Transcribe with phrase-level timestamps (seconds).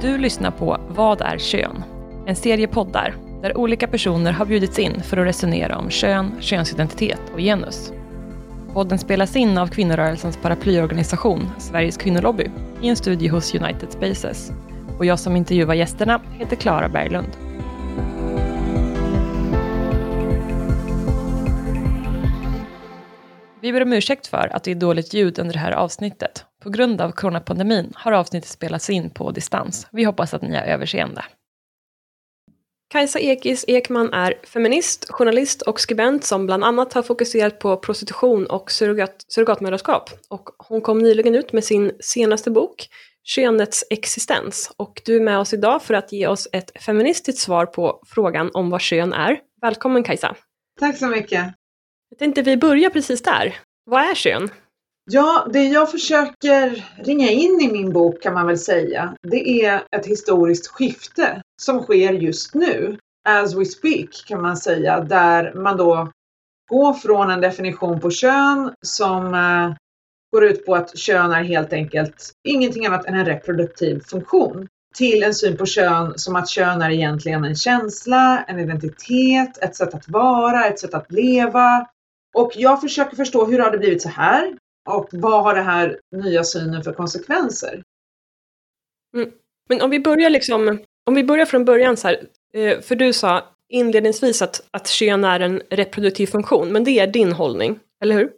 [0.00, 1.84] Du lyssnar på Vad är kön?
[2.26, 7.20] En serie poddar där olika personer har bjudits in för att resonera om kön, könsidentitet
[7.32, 7.92] och genus.
[8.72, 12.50] Podden spelas in av kvinnorörelsens paraplyorganisation Sveriges kvinnolobby
[12.82, 14.52] i en studio hos United Spaces.
[14.98, 17.36] Och jag som intervjuar gästerna heter Klara Berglund.
[23.60, 26.44] Vi ber om ursäkt för att det är dåligt ljud under det här avsnittet.
[26.60, 29.86] På grund av coronapandemin har avsnittet spelats in på distans.
[29.92, 31.24] Vi hoppas att ni har överseende.
[32.92, 38.46] Kajsa Ekis Ekman är feminist, journalist och skribent som bland annat har fokuserat på prostitution
[38.46, 40.10] och surrogat, surrogatmödraskap.
[40.28, 42.88] Och hon kom nyligen ut med sin senaste bok,
[43.22, 44.72] Könets existens.
[44.76, 48.50] Och du är med oss idag för att ge oss ett feministiskt svar på frågan
[48.54, 49.40] om vad kön är.
[49.62, 50.36] Välkommen Kajsa!
[50.80, 51.54] Tack så mycket!
[52.10, 53.56] Jag tänkte vi börjar precis där.
[53.84, 54.50] Vad är kön?
[55.12, 59.82] Ja, det jag försöker ringa in i min bok kan man väl säga, det är
[59.96, 65.76] ett historiskt skifte som sker just nu, as we speak kan man säga, där man
[65.76, 66.12] då
[66.68, 69.76] går från en definition på kön som eh,
[70.32, 75.22] går ut på att kön är helt enkelt ingenting annat än en reproduktiv funktion till
[75.22, 79.94] en syn på kön som att kön är egentligen en känsla, en identitet, ett sätt
[79.94, 81.86] att vara, ett sätt att leva.
[82.34, 84.56] Och jag försöker förstå hur har det blivit så här?
[84.88, 87.82] Och vad har det här nya synen för konsekvenser?
[89.16, 89.30] Mm.
[89.68, 93.12] Men om vi börjar liksom, om vi börjar från början så här, eh, för du
[93.12, 98.14] sa inledningsvis att, att kön är en reproduktiv funktion, men det är din hållning, eller
[98.14, 98.32] hur?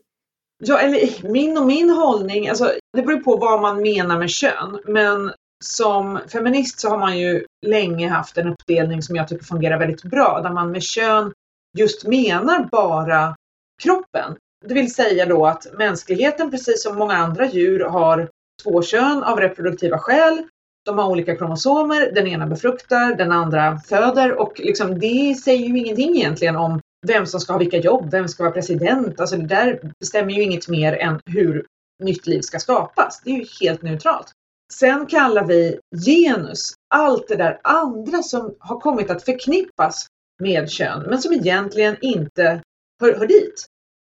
[0.65, 4.81] Ja, eller min och min hållning, alltså det beror på vad man menar med kön,
[4.87, 5.33] men
[5.65, 10.03] som feminist så har man ju länge haft en uppdelning som jag tycker fungerar väldigt
[10.03, 11.33] bra, där man med kön
[11.79, 13.37] just menar bara
[13.83, 14.37] kroppen.
[14.65, 18.29] Det vill säga då att mänskligheten, precis som många andra djur, har
[18.63, 20.43] två kön av reproduktiva skäl.
[20.85, 25.79] De har olika kromosomer, den ena befruktar, den andra föder och liksom det säger ju
[25.79, 29.21] ingenting egentligen om vem som ska ha vilka jobb, vem ska vara president.
[29.21, 31.67] Alltså det där bestämmer ju inget mer än hur
[32.03, 33.21] nytt liv ska skapas.
[33.25, 34.33] Det är ju helt neutralt.
[34.73, 40.07] Sen kallar vi genus allt det där andra som har kommit att förknippas
[40.43, 42.61] med kön, men som egentligen inte
[43.01, 43.67] hör, hör dit.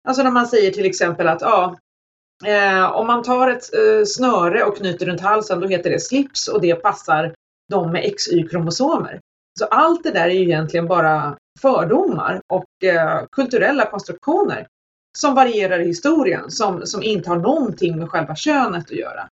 [0.08, 1.78] Alltså när man säger till exempel att ja,
[2.44, 6.48] eh, om man tar ett eh, snöre och knyter runt halsen då heter det slips
[6.48, 7.34] och det passar
[7.68, 9.20] de med XY-kromosomer.
[9.58, 14.66] Så allt det där är ju egentligen bara fördomar och eh, kulturella konstruktioner
[15.18, 19.28] som varierar i historien som, som inte har någonting med själva könet att göra.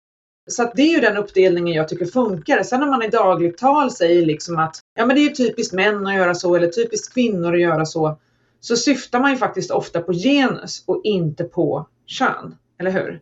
[0.50, 2.62] Så att det är ju den uppdelningen jag tycker funkar.
[2.62, 6.06] Sen när man i dagligt tal säger liksom att ja, men det är typiskt män
[6.06, 8.19] att göra så eller typiskt kvinnor att göra så
[8.61, 13.21] så syftar man ju faktiskt ofta på genus och inte på kön, eller hur?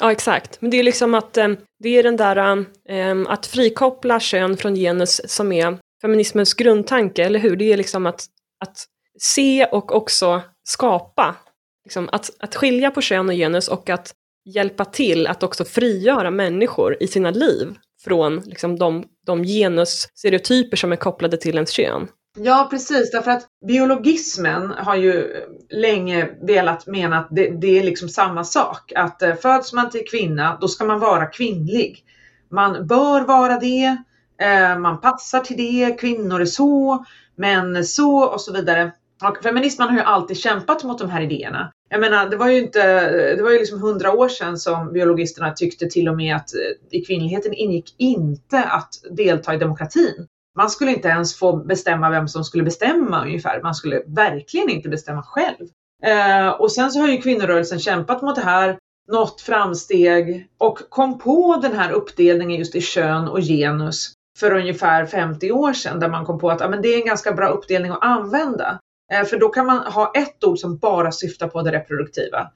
[0.00, 0.60] Ja, exakt.
[0.60, 1.48] Men det är liksom att eh,
[1.78, 7.38] det är den där eh, att frikoppla kön från genus som är feminismens grundtanke, eller
[7.38, 7.56] hur?
[7.56, 8.26] Det är liksom att,
[8.64, 8.86] att
[9.18, 11.36] se och också skapa.
[11.84, 14.14] Liksom att, att skilja på kön och genus och att
[14.44, 20.92] hjälpa till att också frigöra människor i sina liv från liksom, de, de genusstereotyper som
[20.92, 22.08] är kopplade till ens kön.
[22.40, 23.10] Ja, precis.
[23.10, 28.92] Därför att biologismen har ju länge velat mena att det, det, är liksom samma sak.
[28.96, 32.04] Att eh, föds man till kvinna, då ska man vara kvinnlig.
[32.50, 33.96] Man bör vara det,
[34.42, 37.04] eh, man passar till det, kvinnor är så,
[37.36, 38.92] män så och så vidare.
[39.24, 41.72] Och feminismen har ju alltid kämpat mot de här idéerna.
[41.90, 45.52] Jag menar, det var ju inte, det var ju liksom hundra år sedan som biologisterna
[45.52, 50.26] tyckte till och med att eh, i kvinnligheten ingick inte att delta i demokratin.
[50.58, 53.62] Man skulle inte ens få bestämma vem som skulle bestämma ungefär.
[53.62, 55.66] Man skulle verkligen inte bestämma själv.
[56.02, 58.78] Eh, och sen så har ju kvinnorörelsen kämpat mot det här,
[59.12, 65.06] nått framsteg och kom på den här uppdelningen just i kön och genus för ungefär
[65.06, 67.48] 50 år sedan där man kom på att ja, men det är en ganska bra
[67.48, 68.78] uppdelning att använda.
[69.12, 72.50] Eh, för då kan man ha ett ord som bara syftar på det reproduktiva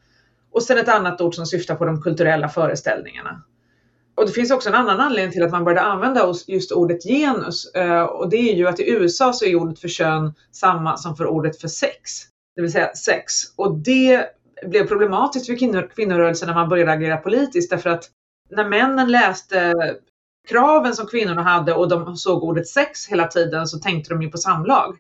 [0.53, 3.43] och sen ett annat ord som syftar på de kulturella föreställningarna.
[4.15, 7.75] Och det finns också en annan anledning till att man började använda just ordet genus
[7.75, 11.17] eh, och det är ju att i USA så är ordet för kön samma som
[11.17, 12.11] för ordet för sex,
[12.57, 13.35] det vill säga sex.
[13.57, 14.27] Och det
[14.67, 18.11] blev problematiskt för kvinnor, kvinnorörelsen när man började agera politiskt därför att
[18.51, 19.75] när männen läste
[20.49, 24.31] kraven som kvinnorna hade och de såg ordet sex hela tiden så tänkte de ju
[24.31, 24.97] på samlag.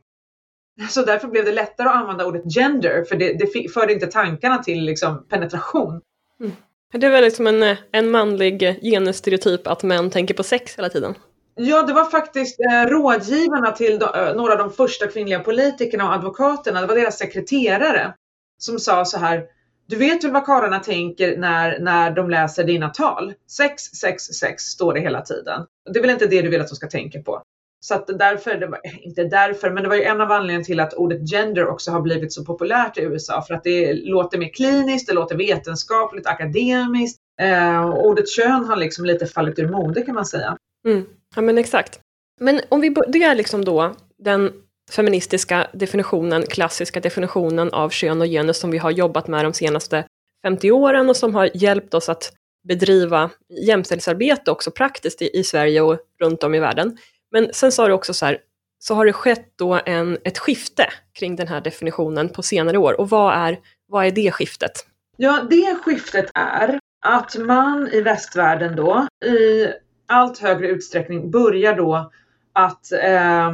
[0.91, 4.59] Så därför blev det lättare att använda ordet gender för det, det förde inte tankarna
[4.59, 6.01] till liksom penetration.
[6.41, 6.53] Mm.
[6.93, 10.89] Det är väl liksom en, eh, en manlig genusstereotyp att män tänker på sex hela
[10.89, 11.15] tiden?
[11.55, 16.09] Ja, det var faktiskt eh, rådgivarna till de, eh, några av de första kvinnliga politikerna
[16.09, 18.15] och advokaterna, det var deras sekreterare
[18.59, 19.45] som sa så här
[19.87, 23.35] Du vet väl vad karlarna tänker när, när de läser dina tal?
[23.51, 25.67] Sex, sex, sex står det hela tiden.
[25.93, 27.43] Det är väl inte det du vill att de ska tänka på?
[27.85, 30.81] Så att därför, det var, inte därför, men det var ju en av anledningarna till
[30.81, 34.49] att ordet gender också har blivit så populärt i USA för att det låter mer
[34.49, 37.19] kliniskt, det låter vetenskapligt, akademiskt.
[37.41, 40.57] Eh, ordet kön har liksom lite fallit ur mode kan man säga.
[40.89, 41.05] Mm.
[41.37, 42.01] Ja men exakt.
[42.41, 44.53] Men om vi, det är liksom då den
[44.91, 50.05] feministiska definitionen, klassiska definitionen av kön och genus som vi har jobbat med de senaste
[50.45, 52.33] 50 åren och som har hjälpt oss att
[52.69, 53.31] bedriva
[53.67, 56.99] jämställdhetsarbete också praktiskt i, i Sverige och runt om i världen.
[57.33, 58.39] Men sen sa du också så här,
[58.79, 63.01] så har det skett då en, ett skifte kring den här definitionen på senare år.
[63.01, 63.59] Och vad är,
[63.89, 64.73] vad är det skiftet?
[65.17, 69.69] Ja, det skiftet är att man i västvärlden då i
[70.07, 72.11] allt högre utsträckning börjar då
[72.53, 73.51] att eh,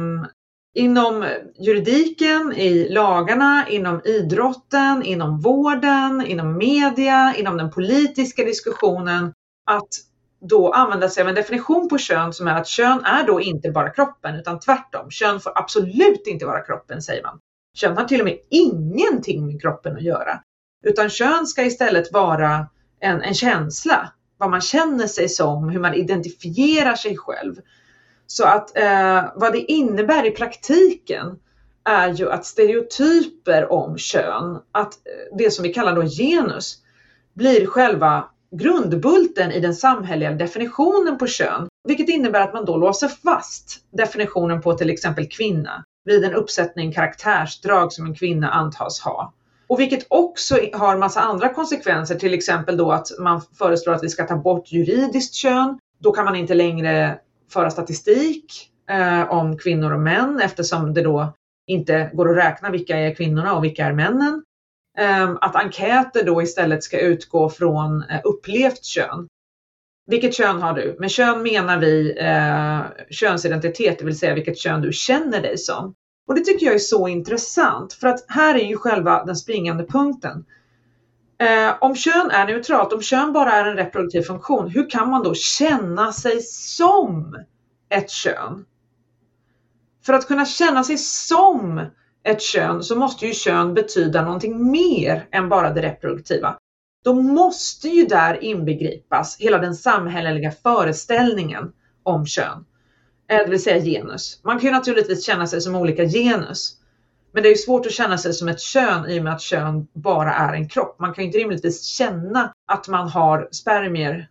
[0.73, 1.25] inom
[1.59, 9.33] juridiken, i lagarna, inom idrotten, inom vården, inom media, inom den politiska diskussionen
[9.65, 9.87] att
[10.41, 13.71] då använda sig av en definition på kön som är att kön är då inte
[13.71, 15.11] bara kroppen utan tvärtom.
[15.11, 17.39] Kön får absolut inte vara kroppen säger man.
[17.75, 20.39] Kön har till och med ingenting med kroppen att göra.
[20.83, 22.67] Utan kön ska istället vara
[22.99, 27.55] en, en känsla, vad man känner sig som, hur man identifierar sig själv.
[28.27, 31.39] Så att eh, vad det innebär i praktiken
[31.83, 36.77] är ju att stereotyper om kön, att eh, det som vi kallar då genus,
[37.33, 43.07] blir själva grundbulten i den samhälleliga definitionen på kön, vilket innebär att man då låser
[43.07, 49.33] fast definitionen på till exempel kvinna vid en uppsättning karaktärsdrag som en kvinna antas ha.
[49.67, 54.09] Och vilket också har massa andra konsekvenser, till exempel då att man föreslår att vi
[54.09, 55.79] ska ta bort juridiskt kön.
[55.99, 57.19] Då kan man inte längre
[57.51, 61.33] föra statistik eh, om kvinnor och män eftersom det då
[61.67, 64.43] inte går att räkna vilka är kvinnorna och vilka är männen.
[64.99, 69.27] Ehm, att enkäter då istället ska utgå från eh, upplevt kön.
[70.07, 70.95] Vilket kön har du?
[70.99, 75.93] Med kön menar vi eh, könsidentitet, det vill säga vilket kön du känner dig som.
[76.27, 79.85] Och det tycker jag är så intressant för att här är ju själva den springande
[79.85, 80.45] punkten.
[81.39, 85.23] Eh, om kön är neutralt, om kön bara är en reproduktiv funktion, hur kan man
[85.23, 87.37] då känna sig som
[87.89, 88.65] ett kön?
[90.05, 91.85] För att kunna känna sig som
[92.29, 96.57] ett kön så måste ju kön betyda någonting mer än bara det reproduktiva.
[97.03, 101.71] Då måste ju där inbegripas hela den samhälleliga föreställningen
[102.03, 102.65] om kön,
[103.29, 104.39] eh, det vill säga genus.
[104.43, 106.75] Man kan ju naturligtvis känna sig som olika genus,
[107.31, 109.41] men det är ju svårt att känna sig som ett kön i och med att
[109.41, 110.99] kön bara är en kropp.
[110.99, 114.29] Man kan ju inte rimligtvis känna att man har spermier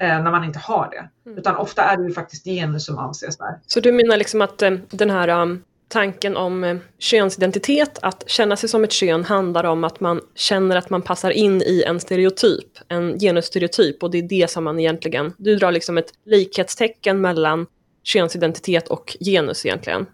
[0.00, 1.30] eh, när man inte har det.
[1.30, 1.38] Mm.
[1.38, 3.60] Utan ofta är det ju faktiskt genus som avses där.
[3.66, 8.56] Så du menar liksom att eh, den här um, tanken om eh, könsidentitet, att känna
[8.56, 12.00] sig som ett kön handlar om att man känner att man passar in i en
[12.00, 17.20] stereotyp, en genusstereotyp och det är det som man egentligen, du drar liksom ett likhetstecken
[17.20, 17.66] mellan
[18.02, 20.06] könsidentitet och genus egentligen.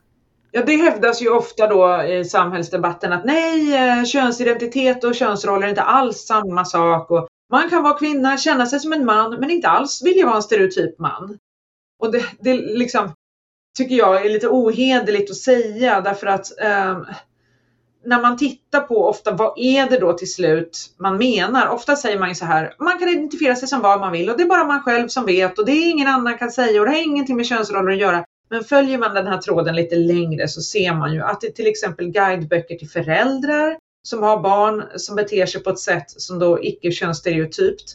[0.51, 5.71] Ja, det hävdas ju ofta då i samhällsdebatten att nej, eh, könsidentitet och könsroller är
[5.71, 7.11] inte alls samma sak.
[7.11, 10.37] Och man kan vara kvinna, känna sig som en man, men inte alls vilja vara
[10.37, 11.39] en stereotyp man.
[11.99, 13.13] Och det, det liksom,
[13.77, 17.01] tycker jag är lite ohederligt att säga därför att eh,
[18.05, 21.69] när man tittar på ofta vad är det då till slut man menar?
[21.69, 24.37] Ofta säger man ju så här, man kan identifiera sig som vad man vill och
[24.37, 26.87] det är bara man själv som vet och det är ingen annan kan säga och
[26.87, 28.25] det har ingenting med könsroller att göra.
[28.51, 31.67] Men följer man den här tråden lite längre så ser man ju att det till
[31.67, 36.65] exempel guideböcker till föräldrar som har barn som beter sig på ett sätt som då
[36.65, 37.95] icke könsstereotypt.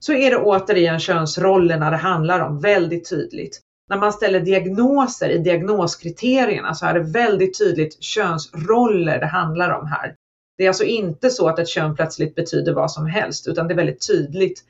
[0.00, 3.60] Så är det återigen könsrollerna det handlar om väldigt tydligt.
[3.92, 9.86] När man ställer diagnoser i diagnoskriterierna så är det väldigt tydligt könsroller det handlar om
[9.86, 10.14] här.
[10.58, 13.74] Det är alltså inte så att ett kön plötsligt betyder vad som helst utan det
[13.74, 14.64] är väldigt tydligt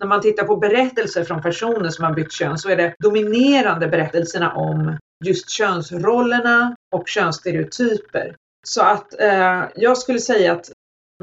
[0.00, 3.88] när man tittar på berättelser från personer som har bytt kön så är det dominerande
[3.88, 8.36] berättelserna om just könsrollerna och könsstereotyper.
[8.66, 10.72] Så att eh, jag skulle säga att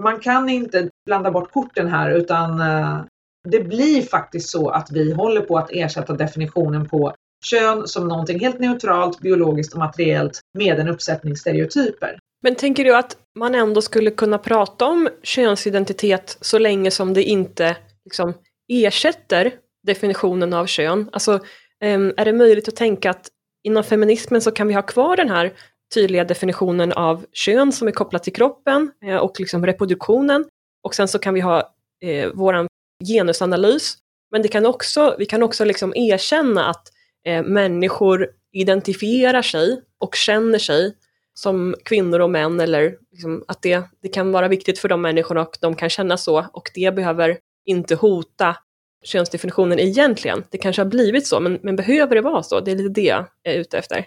[0.02, 3.02] man kan inte blanda bort korten här utan eh,
[3.50, 7.14] det blir faktiskt så att vi håller på att ersätta definitionen på
[7.46, 12.20] kön som någonting helt neutralt, biologiskt och materiellt med en uppsättning stereotyper.
[12.42, 17.24] Men tänker du att man ändå skulle kunna prata om könsidentitet så länge som det
[17.24, 18.34] inte liksom,
[18.68, 19.52] ersätter
[19.88, 21.10] definitionen av kön?
[21.12, 21.40] Alltså,
[21.84, 23.28] ehm, är det möjligt att tänka att
[23.64, 25.54] inom feminismen så kan vi ha kvar den här
[25.94, 30.46] tydliga definitionen av kön som är kopplat till kroppen eh, och liksom reproduktionen.
[30.84, 31.74] Och sen så kan vi ha
[32.06, 32.68] eh, vår
[33.08, 33.98] genusanalys.
[34.32, 36.88] Men det kan också, vi kan också liksom erkänna att
[37.26, 40.96] eh, människor identifierar sig och känner sig
[41.34, 45.42] som kvinnor och män eller liksom att det, det kan vara viktigt för de människorna
[45.42, 48.56] och de kan känna så och det behöver inte hota
[49.04, 50.44] könsdefinitionen egentligen.
[50.50, 52.60] Det kanske har blivit så, men, men behöver det vara så?
[52.60, 54.06] Det är lite det jag är ute efter.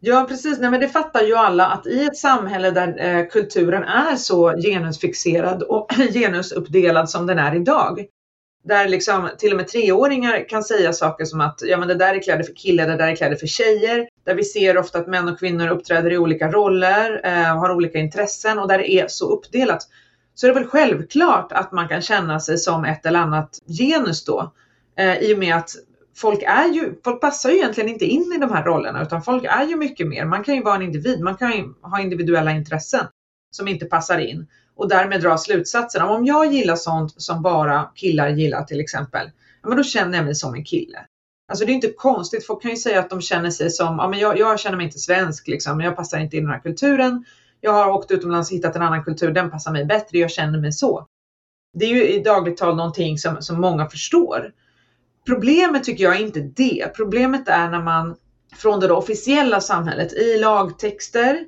[0.00, 3.82] Ja precis, Nej, men det fattar ju alla att i ett samhälle där eh, kulturen
[3.82, 8.06] är så genusfixerad och genusuppdelad som den är idag.
[8.64, 12.14] Där liksom till och med treåringar kan säga saker som att ja, men det där
[12.14, 14.08] är kläder för killar, det där är kläder för tjejer.
[14.24, 17.98] Där vi ser ofta att män och kvinnor uppträder i olika roller, eh, har olika
[17.98, 19.88] intressen och där det är så uppdelat.
[20.34, 24.24] Så är det väl självklart att man kan känna sig som ett eller annat genus
[24.24, 24.52] då.
[24.98, 25.70] Eh, I och med att
[26.16, 29.44] folk är ju, folk passar ju egentligen inte in i de här rollerna utan folk
[29.44, 30.24] är ju mycket mer.
[30.24, 33.06] Man kan ju vara en individ, man kan ju ha individuella intressen
[33.50, 36.02] som inte passar in och därmed dra slutsatser.
[36.02, 39.30] om jag gillar sånt som bara killar gillar till exempel,
[39.62, 40.98] ja, men då känner jag mig som en kille.
[41.48, 44.08] Alltså det är inte konstigt, folk kan ju säga att de känner sig som, ja
[44.08, 46.60] men jag, jag känner mig inte svensk liksom, jag passar inte in i den här
[46.60, 47.24] kulturen.
[47.60, 50.58] Jag har åkt utomlands och hittat en annan kultur, den passar mig bättre, jag känner
[50.58, 51.06] mig så.
[51.78, 54.52] Det är ju i dagligt tal någonting som, som många förstår.
[55.26, 56.92] Problemet tycker jag är inte det.
[56.96, 58.16] Problemet är när man
[58.56, 61.46] från det officiella samhället i lagtexter,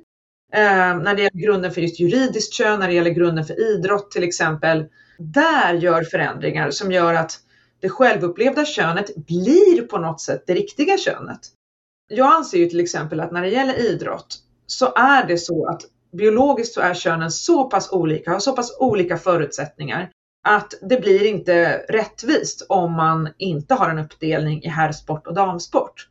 [0.53, 4.11] eh, när det gäller grunden för just juridiskt kön, när det gäller grunden för idrott
[4.11, 4.85] till exempel,
[5.17, 7.39] där gör förändringar som gör att
[7.79, 11.39] det självupplevda könet blir på något sätt det riktiga könet.
[12.09, 14.37] Jag anser ju till exempel att när det gäller idrott
[14.67, 15.81] så är det så att
[16.17, 20.09] biologiskt så är könen så pass olika, har så pass olika förutsättningar
[20.47, 26.07] att det blir inte rättvist om man inte har en uppdelning i herrsport och damsport.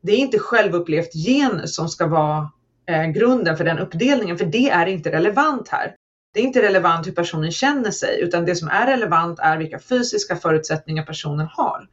[0.00, 2.50] Det är inte självupplevt genus som ska vara
[2.92, 5.94] eh, grunden för den uppdelningen, för det är inte relevant här.
[6.34, 9.78] Det är inte relevant hur personen känner sig, utan det som är relevant är vilka
[9.78, 11.88] fysiska förutsättningar personen har.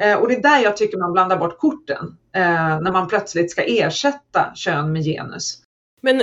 [0.00, 3.50] Eh, och det är där jag tycker man blandar bort korten, eh, när man plötsligt
[3.50, 5.62] ska ersätta kön med genus.
[6.02, 6.22] Men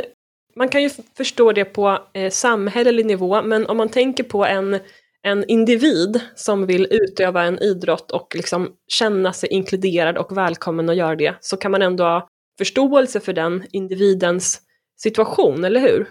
[0.56, 4.80] man kan ju förstå det på eh, samhällelig nivå, men om man tänker på en,
[5.22, 10.96] en individ som vill utöva en idrott och liksom känna sig inkluderad och välkommen att
[10.96, 12.28] göra det, så kan man ändå
[12.58, 14.62] förståelse för den individens
[14.98, 16.10] situation, eller hur?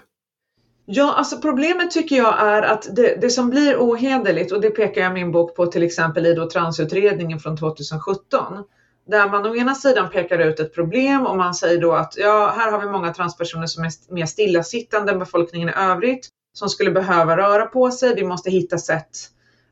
[0.88, 5.02] Ja, alltså problemet tycker jag är att det, det som blir ohederligt, och det pekar
[5.02, 8.64] jag i min bok på till exempel i då transutredningen från 2017,
[9.06, 12.54] där man å ena sidan pekar ut ett problem och man säger då att ja,
[12.56, 16.90] här har vi många transpersoner som är mer stillasittande än befolkningen i övrigt som skulle
[16.90, 18.14] behöva röra på sig.
[18.14, 19.10] Vi måste hitta sätt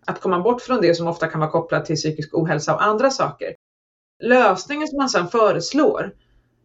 [0.07, 3.11] att komma bort från det som ofta kan vara kopplat till psykisk ohälsa och andra
[3.11, 3.55] saker.
[4.23, 6.13] Lösningen som man sedan föreslår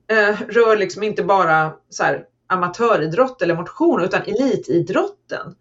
[0.10, 5.56] eh, rör liksom inte bara så här, amatöridrott eller motion utan elitidrotten.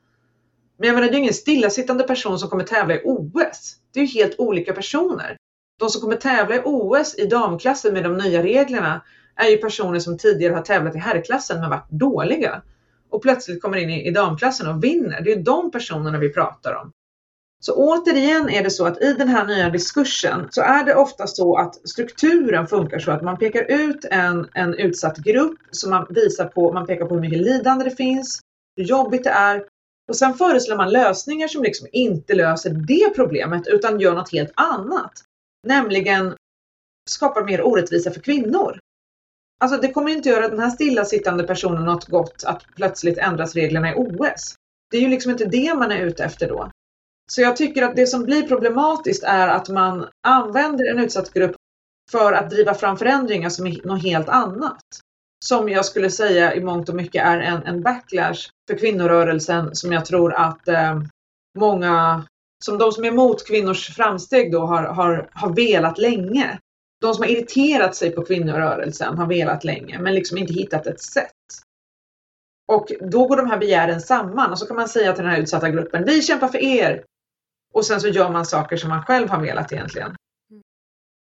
[0.78, 3.76] Men jag menar, det är ju ingen stillasittande person som kommer tävla i OS.
[3.94, 5.36] Det är ju helt olika personer
[5.78, 9.02] de som kommer tävla i OS i damklassen med de nya reglerna
[9.36, 12.62] är ju personer som tidigare har tävlat i herrklassen men varit dåliga
[13.10, 15.20] och plötsligt kommer in i, damklassen och vinner.
[15.20, 16.92] Det är ju de personerna vi pratar om.
[17.60, 21.26] Så återigen är det så att i den här nya diskursen så är det ofta
[21.26, 26.06] så att strukturen funkar så att man pekar ut en, en utsatt grupp som man
[26.10, 28.40] visar på, man pekar på hur mycket lidande det finns,
[28.76, 29.64] hur jobbigt det är
[30.08, 34.52] och sen föreslår man lösningar som liksom inte löser det problemet utan gör något helt
[34.54, 35.12] annat
[35.62, 36.36] nämligen
[37.10, 38.78] skapar mer orättvisa för kvinnor.
[39.60, 43.92] Alltså det kommer inte göra den här stillasittande personen något gott att plötsligt ändras reglerna
[43.92, 44.54] i OS.
[44.90, 46.70] Det är ju liksom inte det man är ute efter då.
[47.32, 51.56] Så jag tycker att det som blir problematiskt är att man använder en utsatt grupp
[52.10, 54.84] för att driva fram förändringar som är något helt annat.
[55.44, 59.92] Som jag skulle säga i mångt och mycket är en, en backlash för kvinnorörelsen som
[59.92, 61.00] jag tror att eh,
[61.58, 62.24] många
[62.64, 66.58] som de som är emot kvinnors framsteg då har, har, har velat länge.
[67.00, 71.00] De som har irriterat sig på kvinnorörelsen har velat länge men liksom inte hittat ett
[71.00, 71.32] sätt.
[72.72, 75.40] Och då går de här begären samman och så kan man säga till den här
[75.40, 77.04] utsatta gruppen, vi kämpar för er.
[77.74, 80.14] Och sen så gör man saker som man själv har velat egentligen.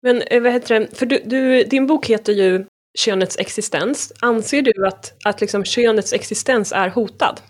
[0.01, 2.65] Men eh, vad heter det, för du, du, din bok heter ju
[2.97, 4.13] Könets existens.
[4.21, 7.41] Anser du att, att liksom könets existens är hotad?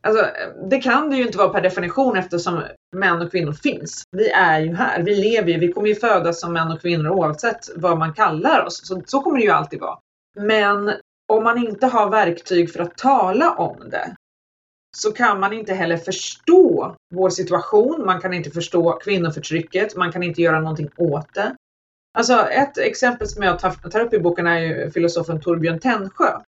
[0.00, 0.26] Alltså,
[0.70, 2.62] det kan det ju inte vara per definition eftersom
[2.96, 4.02] män och kvinnor finns.
[4.16, 7.10] Vi är ju här, vi lever ju, vi kommer ju födas som män och kvinnor
[7.10, 8.86] oavsett vad man kallar oss.
[8.86, 9.98] Så, så kommer det ju alltid vara.
[10.36, 10.92] Men
[11.28, 14.14] om man inte har verktyg för att tala om det
[14.96, 18.06] så kan man inte heller förstå vår situation.
[18.06, 19.96] Man kan inte förstå kvinnoförtrycket.
[19.96, 21.56] Man kan inte göra någonting åt det.
[22.18, 26.40] Alltså ett exempel som jag tar upp i boken är ju filosofen Torbjörn Tännsjö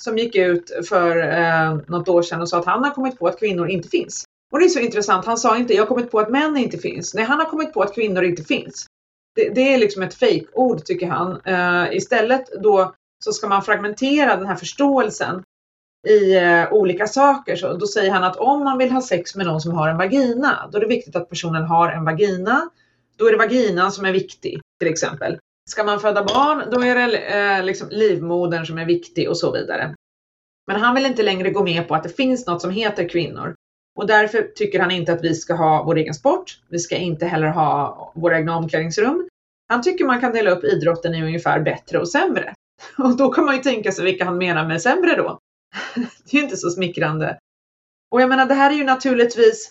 [0.00, 3.26] som gick ut för eh, något år sedan och sa att han har kommit på
[3.26, 4.24] att kvinnor inte finns.
[4.52, 6.78] Och det är så intressant, han sa inte jag har kommit på att män inte
[6.78, 7.14] finns.
[7.14, 8.86] Nej, han har kommit på att kvinnor inte finns.
[9.34, 11.40] Det, det är liksom ett fejkord tycker han.
[11.44, 15.42] Eh, istället då så ska man fragmentera den här förståelsen
[16.08, 17.56] i eh, olika saker.
[17.56, 19.96] Så då säger han att om man vill ha sex med någon som har en
[19.96, 22.70] vagina, då är det viktigt att personen har en vagina.
[23.16, 25.38] Då är det vaginan som är viktig, till exempel.
[25.70, 29.52] Ska man föda barn, då är det eh, liksom livmodern som är viktig och så
[29.52, 29.94] vidare.
[30.66, 33.54] Men han vill inte längre gå med på att det finns något som heter kvinnor.
[33.98, 36.60] Och därför tycker han inte att vi ska ha vår egen sport.
[36.68, 39.28] Vi ska inte heller ha våra egna omklädningsrum.
[39.68, 42.54] Han tycker man kan dela upp idrotten i ungefär bättre och sämre.
[42.98, 45.38] Och då kan man ju tänka sig vilka han menar med sämre då.
[45.94, 47.38] Det är ju inte så smickrande.
[48.10, 49.70] Och jag menar, det här är ju naturligtvis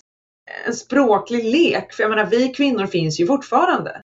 [0.66, 4.02] en språklig lek, för jag menar, vi kvinnor finns ju fortfarande.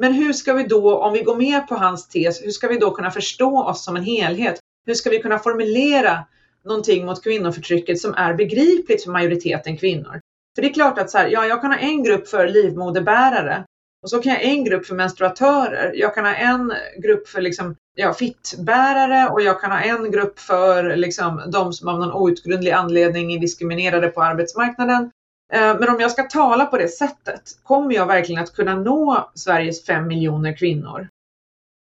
[0.00, 2.78] Men hur ska vi då, om vi går med på hans tes, hur ska vi
[2.78, 4.60] då kunna förstå oss som en helhet?
[4.86, 6.26] Hur ska vi kunna formulera
[6.64, 10.20] någonting mot kvinnoförtrycket som är begripligt för majoriteten kvinnor?
[10.54, 13.64] För det är klart att så här, ja, jag kan ha en grupp för livmoderbärare
[14.04, 15.92] och så kan jag ha en grupp för menstruatörer.
[15.94, 20.38] Jag kan ha en grupp för liksom, ja, fittbärare och jag kan ha en grupp
[20.38, 25.10] för liksom, de som av någon outgrundlig anledning är diskriminerade på arbetsmarknaden.
[25.52, 29.30] Eh, men om jag ska tala på det sättet, kommer jag verkligen att kunna nå
[29.34, 31.08] Sveriges fem miljoner kvinnor?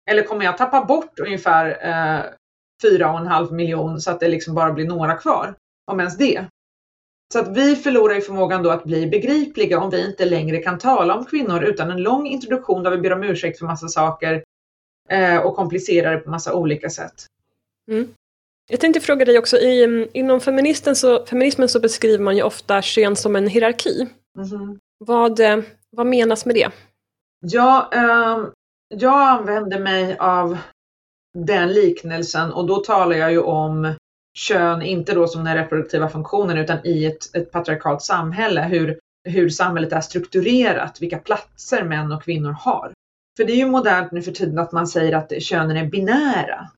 [0.09, 2.23] Eller kommer jag tappa bort ungefär eh,
[2.81, 5.55] fyra och en halv miljon så att det liksom bara blir några kvar?
[5.91, 6.45] Om ens det.
[7.33, 10.79] Så att vi förlorar ju förmågan då att bli begripliga om vi inte längre kan
[10.79, 14.43] tala om kvinnor utan en lång introduktion där vi ber om ursäkt för massa saker
[15.09, 17.25] eh, och komplicerar det på massa olika sätt.
[17.91, 18.13] Mm.
[18.69, 22.81] Jag tänkte fråga dig också, i, inom feministen så, feminismen så beskriver man ju ofta
[22.81, 24.07] kön som en hierarki.
[24.37, 24.79] Mm.
[24.97, 25.57] Vad, eh,
[25.89, 26.69] vad menas med det?
[27.41, 28.47] Ja, eh,
[28.95, 30.57] jag använder mig av
[31.37, 33.95] den liknelsen och då talar jag ju om
[34.33, 39.49] kön, inte då som den reproduktiva funktionen utan i ett, ett patriarkalt samhälle, hur, hur
[39.49, 42.93] samhället är strukturerat, vilka platser män och kvinnor har.
[43.37, 46.69] För det är ju modernt nu för tiden att man säger att könen är binära.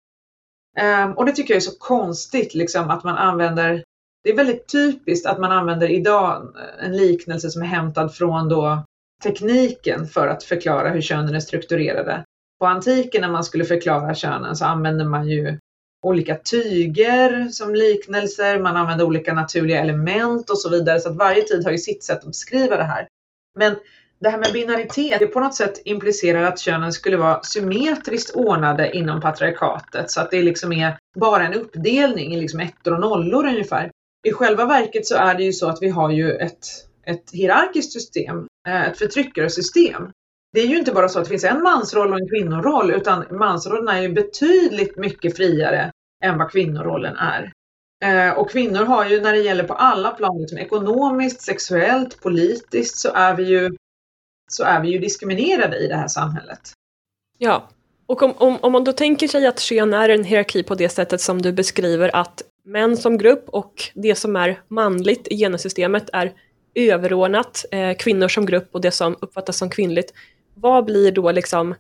[0.82, 3.84] Um, och det tycker jag är så konstigt liksom att man använder,
[4.24, 8.84] det är väldigt typiskt att man använder idag en liknelse som är hämtad från då
[9.24, 12.24] tekniken för att förklara hur könen är strukturerade.
[12.60, 15.60] På antiken när man skulle förklara könen så använde man ju
[16.04, 21.00] olika tyger som liknelser, man använder olika naturliga element och så vidare.
[21.00, 23.08] Så att varje tid har ju sitt sätt att beskriva det här.
[23.60, 23.76] Men
[24.20, 28.98] det här med binaritet, det på något sätt implicerar att könen skulle vara symmetriskt ordnade
[28.98, 33.46] inom patriarkatet så att det liksom är bara en uppdelning i liksom ettor och nollor
[33.46, 33.92] ungefär.
[34.28, 36.68] I själva verket så är det ju så att vi har ju ett,
[37.06, 40.12] ett hierarkiskt system, eh, ett förtryckarsystem.
[40.56, 43.26] Det är ju inte bara så att det finns en mansroll och en kvinnoroll utan
[43.32, 45.92] mansrollen är ju betydligt mycket friare
[46.24, 47.52] än vad kvinnorollen är.
[48.04, 52.98] Eh, och kvinnor har ju när det gäller på alla plan, liksom ekonomiskt, sexuellt, politiskt,
[52.98, 53.76] så är vi ju
[54.52, 56.60] så är vi ju diskriminerade i det här samhället.
[57.38, 57.70] Ja,
[58.06, 60.90] och om, om, om man då tänker sig att kön är en hierarki på det
[60.90, 66.10] sättet som du beskriver att män som grupp och det som är manligt i genussystemet
[66.14, 66.34] är
[66.76, 70.14] överordnat eh, kvinnor som grupp och det som uppfattas som kvinnligt.
[70.56, 71.76] Vad blir då liksom,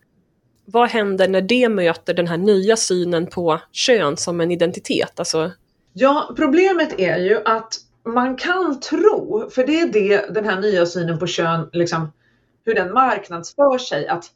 [0.65, 5.19] vad händer när det möter den här nya synen på kön som en identitet?
[5.19, 5.51] Alltså...
[5.93, 7.73] Ja, problemet är ju att
[8.05, 12.11] man kan tro, för det är det den här nya synen på kön liksom
[12.65, 14.07] hur den marknadsför sig.
[14.07, 14.31] Att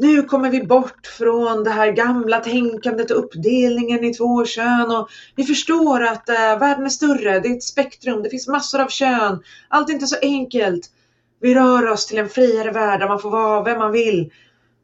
[0.00, 5.08] nu kommer vi bort från det här gamla tänkandet och uppdelningen i två kön och
[5.36, 8.88] vi förstår att eh, världen är större, det är ett spektrum, det finns massor av
[8.88, 10.90] kön, allt är inte så enkelt.
[11.44, 14.32] Vi rör oss till en friare värld där man får vara vem man vill.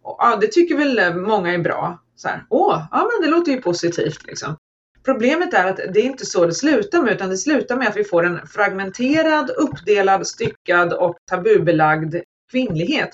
[0.03, 1.99] Och, ja, det tycker väl eh, många är bra.
[2.17, 4.57] Så här, Åh, ja men det låter ju positivt liksom.
[5.05, 7.97] Problemet är att det är inte så det slutar med utan det slutar med att
[7.97, 12.17] vi får en fragmenterad, uppdelad, styckad och tabubelagd
[12.51, 13.11] kvinnlighet.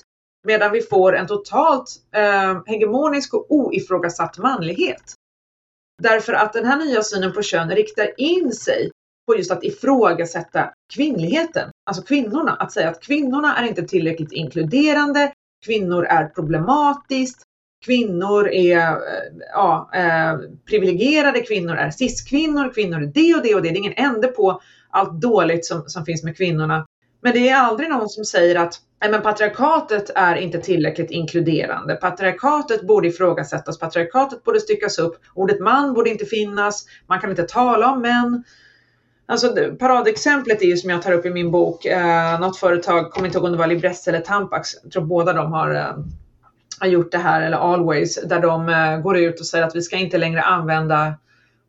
[0.47, 5.13] Medan vi får en totalt eh, hegemonisk och oifrågasatt manlighet.
[6.03, 8.91] Därför att den här nya synen på kön riktar in sig
[9.27, 12.55] på just att ifrågasätta kvinnligheten, alltså kvinnorna.
[12.55, 15.31] Att säga att kvinnorna är inte tillräckligt inkluderande,
[15.65, 17.43] kvinnor är problematiskt,
[17.85, 18.97] kvinnor är eh,
[19.53, 20.37] ja, eh,
[20.69, 23.69] privilegierade, kvinnor är cis-kvinnor, kvinnor är det och det och det.
[23.69, 26.85] Det är ingen ände på allt dåligt som, som finns med kvinnorna.
[27.21, 31.95] Men det är aldrig någon som säger att Nej, men patriarkatet är inte tillräckligt inkluderande.
[31.95, 37.43] Patriarkatet borde ifrågasättas, patriarkatet borde styckas upp, ordet man borde inte finnas, man kan inte
[37.43, 38.43] tala om män.
[39.29, 43.27] Alltså, paradexemplet är ju som jag tar upp i min bok, eh, något företag, kommer
[43.27, 45.97] inte ihåg om det var Libresse eller Tampax, jag tror båda de har, eh,
[46.79, 49.81] har gjort det här, eller Always, där de eh, går ut och säger att vi
[49.81, 51.13] ska inte längre använda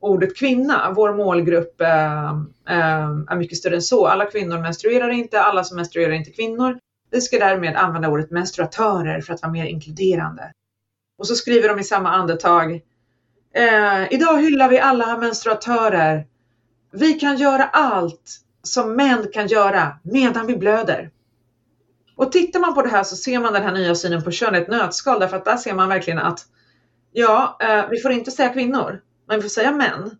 [0.00, 0.92] ordet kvinna.
[0.96, 2.30] Vår målgrupp eh,
[2.68, 4.06] eh, är mycket större än så.
[4.06, 6.78] Alla kvinnor menstruerar inte, alla som menstruerar är inte kvinnor.
[7.10, 10.52] Vi ska därmed använda ordet menstruatörer för att vara mer inkluderande.
[11.18, 12.80] Och så skriver de i samma andetag
[13.54, 16.26] Eh, idag hyllar vi alla menstruatörer.
[16.90, 21.10] Vi kan göra allt som män kan göra medan vi blöder.
[22.16, 24.54] Och tittar man på det här så ser man den här nya synen på kön
[24.54, 26.46] i ett nötskal därför att där ser man verkligen att
[27.12, 30.18] ja, eh, vi får inte säga kvinnor, men vi får säga män.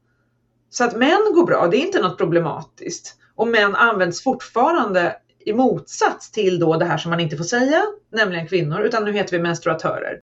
[0.71, 3.15] Så att män går bra, det är inte något problematiskt.
[3.35, 7.83] Och män används fortfarande i motsats till då det här som man inte får säga,
[8.13, 10.21] nämligen kvinnor, utan nu heter vi menstruatörer.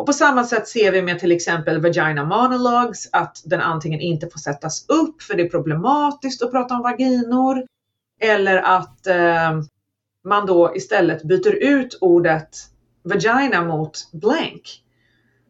[0.00, 4.28] Och på samma sätt ser vi med till exempel vagina Monologs att den antingen inte
[4.30, 7.66] får sättas upp för det är problematiskt att prata om vaginor
[8.20, 9.60] eller att eh,
[10.24, 12.48] man då istället byter ut ordet
[13.02, 14.82] vagina mot blank.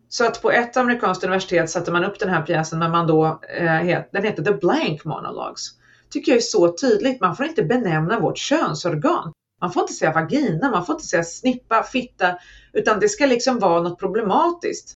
[0.08, 3.40] Så att på ett amerikanskt universitet satte man upp den här pjäsen men man då,
[3.58, 5.68] eh, den heter The Blank Monologues.
[6.10, 9.32] Tycker jag är så tydligt, man får inte benämna vårt könsorgan.
[9.60, 12.36] Man får inte säga vagina, man får inte säga snippa, fitta,
[12.72, 14.94] utan det ska liksom vara något problematiskt.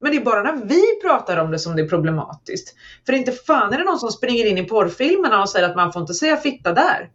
[0.00, 2.74] Men det är bara när vi pratar om det som det är problematiskt.
[3.06, 5.92] För inte fan är det någon som springer in i porrfilmerna och säger att man
[5.92, 7.10] får inte säga fitta där.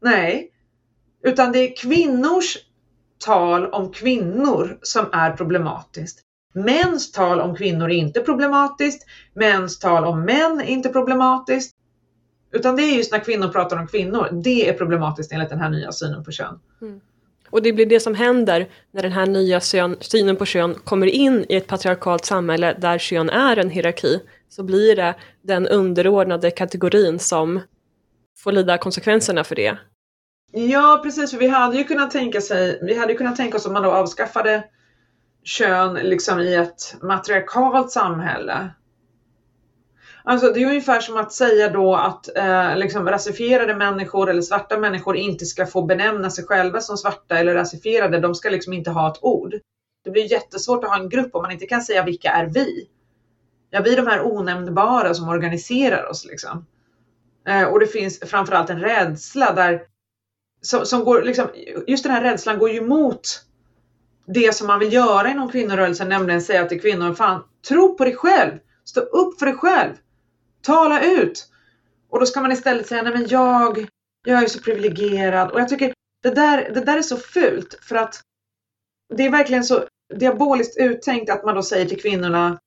[0.00, 0.50] Nej,
[1.22, 2.58] utan det är kvinnors
[3.24, 6.20] tal om kvinnor som är problematiskt.
[6.54, 9.06] Mäns tal om kvinnor är inte problematiskt.
[9.34, 11.74] Mäns tal om män är inte problematiskt.
[12.52, 14.28] Utan det är just när kvinnor pratar om kvinnor.
[14.32, 16.60] Det är problematiskt enligt den här nya synen på kön.
[16.82, 17.00] Mm.
[17.50, 19.60] Och det blir det som händer när den här nya
[20.00, 24.20] synen på kön kommer in i ett patriarkalt samhälle där kön är en hierarki.
[24.48, 27.60] Så blir det den underordnade kategorin som
[28.38, 29.78] får lida konsekvenserna för det.
[30.52, 33.72] Ja precis, för vi hade ju kunnat tänka sig, vi hade kunnat tänka oss om
[33.72, 34.64] man då avskaffade
[35.44, 38.70] kön liksom i ett matriarkalt samhälle.
[40.28, 44.78] Alltså det är ungefär som att säga då att eh, liksom rasifierade människor eller svarta
[44.78, 48.20] människor inte ska få benämna sig själva som svarta eller rasifierade.
[48.20, 49.54] De ska liksom inte ha ett ord.
[50.04, 52.88] Det blir jättesvårt att ha en grupp om man inte kan säga vilka är vi?
[53.70, 56.66] Ja, vi är de här onämnbara som organiserar oss liksom.
[57.46, 59.82] Eh, och det finns framförallt en rädsla där
[60.60, 61.46] som, som går liksom,
[61.86, 63.44] just den här rädslan går ju emot
[64.26, 68.16] det som man vill göra inom kvinnorörelsen, nämligen säga till kvinnor, fan, tro på dig
[68.16, 68.52] själv,
[68.84, 69.92] stå upp för dig själv,
[70.68, 71.46] tala ut.
[72.10, 73.88] Och då ska man istället säga, nej men jag,
[74.26, 75.50] jag är så privilegierad.
[75.50, 78.20] Och jag tycker det där, det där är så fult för att
[79.14, 82.58] det är verkligen så diaboliskt uttänkt att man då säger till kvinnorna,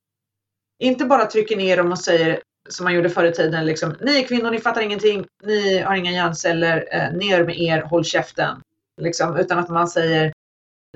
[0.83, 4.19] inte bara trycker ner dem och säger som man gjorde förr i tiden, liksom, ni
[4.19, 8.61] är kvinnor, ni fattar ingenting, ni har inga hjärnceller, eh, ner med er, håll käften.
[9.01, 10.33] Liksom, utan att man säger,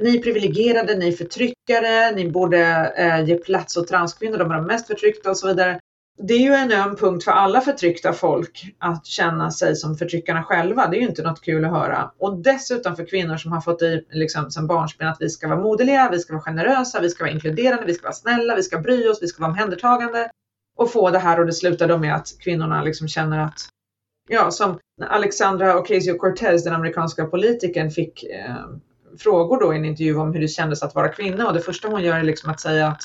[0.01, 4.55] ni är privilegierade, ni är förtryckare, ni borde eh, ge plats åt transkvinnor, de är
[4.55, 5.79] de mest förtryckta och så vidare.
[6.17, 10.43] Det är ju en öm punkt för alla förtryckta folk att känna sig som förtryckarna
[10.43, 10.87] själva.
[10.87, 12.11] Det är ju inte något kul att höra.
[12.17, 15.59] Och dessutom för kvinnor som har fått i liksom, sen barnsben att vi ska vara
[15.59, 18.79] moderliga, vi ska vara generösa, vi ska vara inkluderande, vi ska vara snälla, vi ska
[18.79, 20.29] bry oss, vi ska vara omhändertagande
[20.77, 23.69] och få det här och det slutar då med att kvinnorna liksom känner att
[24.27, 28.55] Ja, som Alexandra Ocasio-Cortez, den amerikanska politikern, fick eh,
[29.19, 31.87] frågor då i en intervju om hur det kändes att vara kvinna och det första
[31.87, 33.03] hon gör är liksom att säga att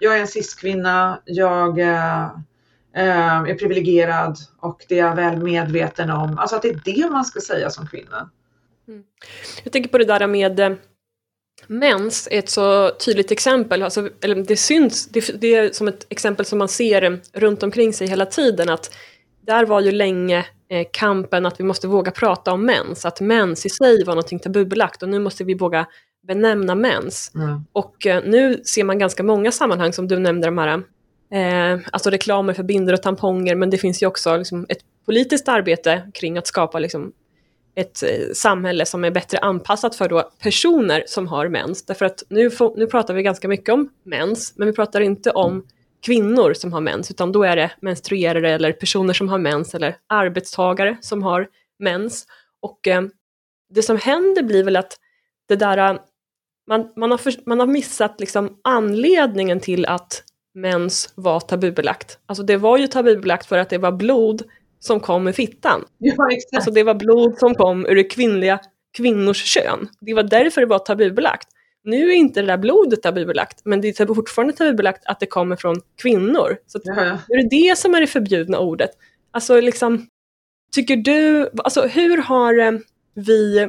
[0.00, 2.24] jag är en cis-kvinna, jag eh,
[2.96, 6.38] eh, är privilegierad och det är jag väl medveten om.
[6.38, 8.30] Alltså att det är det man ska säga som kvinna.
[8.88, 9.02] Mm.
[9.64, 10.72] Jag tänker på det där med eh,
[11.66, 16.06] mens är ett så tydligt exempel, alltså, eller det syns, det, det, är som ett
[16.08, 18.94] exempel som man ser runt omkring sig hela tiden att
[19.40, 23.66] där var ju länge eh, kampen att vi måste våga prata om mens, att mens
[23.66, 25.86] i sig var någonting tabubelagt och nu måste vi våga
[26.26, 27.32] benämna mens.
[27.34, 27.64] Mm.
[27.72, 30.82] Och eh, nu ser man ganska många sammanhang som du nämnde, de här,
[31.32, 35.48] eh, alltså reklamer för binder och tamponger, men det finns ju också liksom, ett politiskt
[35.48, 37.12] arbete kring att skapa liksom,
[37.74, 41.86] ett eh, samhälle som är bättre anpassat för då personer som har mens.
[41.86, 45.66] Därför att nu, nu pratar vi ganska mycket om mens, men vi pratar inte om
[46.06, 49.96] kvinnor som har mens, utan då är det menstruerade eller personer som har mens eller
[50.06, 52.26] arbetstagare som har mens.
[52.60, 53.02] Och eh,
[53.74, 54.96] det som händer blir väl att
[55.48, 55.98] det där,
[56.66, 60.22] man, man, har, för, man har missat liksom anledningen till att
[60.54, 62.18] mens var tabubelagt.
[62.26, 64.42] Alltså det var ju tabubelagt för att det var blod
[64.80, 65.84] som kom ur fittan.
[65.98, 66.54] Ja, exakt.
[66.56, 68.60] Alltså det var blod som kom ur det kvinnliga
[68.96, 69.88] kvinnors kön.
[70.00, 71.48] Det var därför det var tabubelagt.
[71.84, 75.56] Nu är inte det där blodet tabubelagt, men det är fortfarande tabubelagt att det kommer
[75.56, 76.56] från kvinnor.
[76.66, 77.18] Så ja.
[77.28, 78.90] Är det det som är det förbjudna ordet.
[79.30, 80.06] Alltså liksom,
[80.72, 82.72] tycker du, alltså hur har eh,
[83.14, 83.68] vi,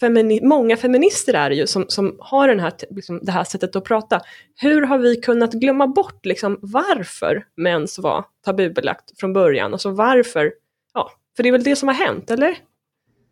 [0.00, 3.76] femini många feminister är det ju som, som har den här, liksom, det här sättet
[3.76, 4.20] att prata.
[4.56, 9.72] Hur har vi kunnat glömma bort liksom, varför mens var tabubelagt från början?
[9.72, 10.52] Alltså varför,
[10.94, 12.58] ja, för det är väl det som har hänt, eller?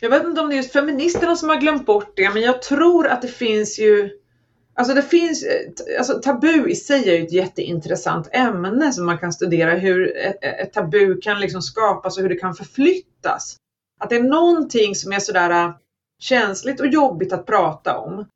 [0.00, 2.62] Jag vet inte om det är just feministerna som har glömt bort det, men jag
[2.62, 4.10] tror att det finns ju
[4.78, 9.18] Alltså det finns, eh, alltså tabu i sig är ju ett jätteintressant ämne som man
[9.18, 13.56] kan studera hur ett, ett tabu kan liksom skapas och hur det kan förflyttas.
[14.00, 15.72] Att det är någonting som är sådär
[16.18, 18.26] känsligt och jobbigt att prata om.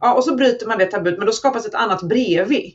[0.00, 2.74] Ja, och så bryter man det tabut, men då skapas ett annat bredvid.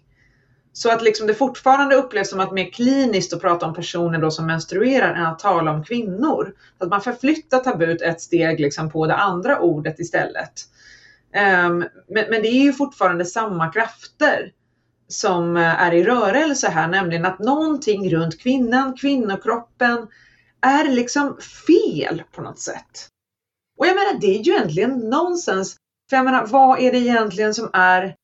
[0.74, 4.32] Så att liksom det fortfarande upplevs som att mer kliniskt att prata om personer då
[4.32, 6.54] som menstruerar än att tala om kvinnor.
[6.78, 10.54] Så att man förflyttar tabut ett steg liksom på det andra ordet istället.
[11.36, 14.52] Um, men, men, det är ju fortfarande samma krafter
[15.08, 20.08] som eh, är i rörelse här, nämligen att någonting runt kvinnan, kvinnokroppen
[20.62, 23.10] är liksom fel på något sätt.
[23.80, 25.76] Och jag menar, det är ju egentligen nonsens.
[26.10, 28.15] För jag menar, vad är det egentligen som är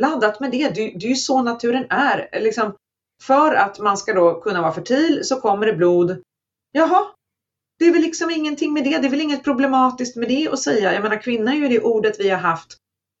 [0.00, 0.68] laddat med det?
[0.68, 2.40] Det, det är ju så naturen är.
[2.40, 2.74] Liksom,
[3.22, 6.22] för att man ska då kunna vara fertil så kommer det blod.
[6.72, 7.06] Jaha,
[7.78, 8.98] det är väl liksom ingenting med det.
[8.98, 10.94] Det är väl inget problematiskt med det att säga.
[10.94, 12.76] Jag menar, kvinna är ju det ordet vi har haft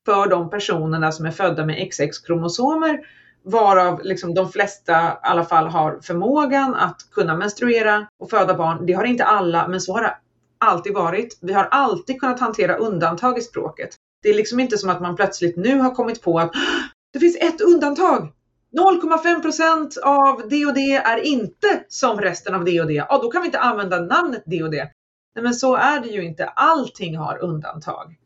[0.06, 3.00] för de personerna som är födda med XX-kromosomer
[3.44, 8.86] varav liksom de flesta i alla fall har förmågan att kunna menstruera och föda barn.
[8.86, 10.16] Det har inte alla, men så har det
[10.62, 11.38] alltid varit.
[11.42, 13.90] Vi har alltid kunnat hantera undantag i språket.
[14.22, 16.52] Det är liksom inte som att man plötsligt nu har kommit på att
[17.12, 18.32] det finns ett undantag.
[18.78, 22.92] 0,5 procent av det och det är inte som resten av det och det.
[22.92, 24.90] Ja, då kan vi inte använda namnet det och det.
[25.34, 26.46] Nej, men så är det ju inte.
[26.46, 28.16] Allting har undantag.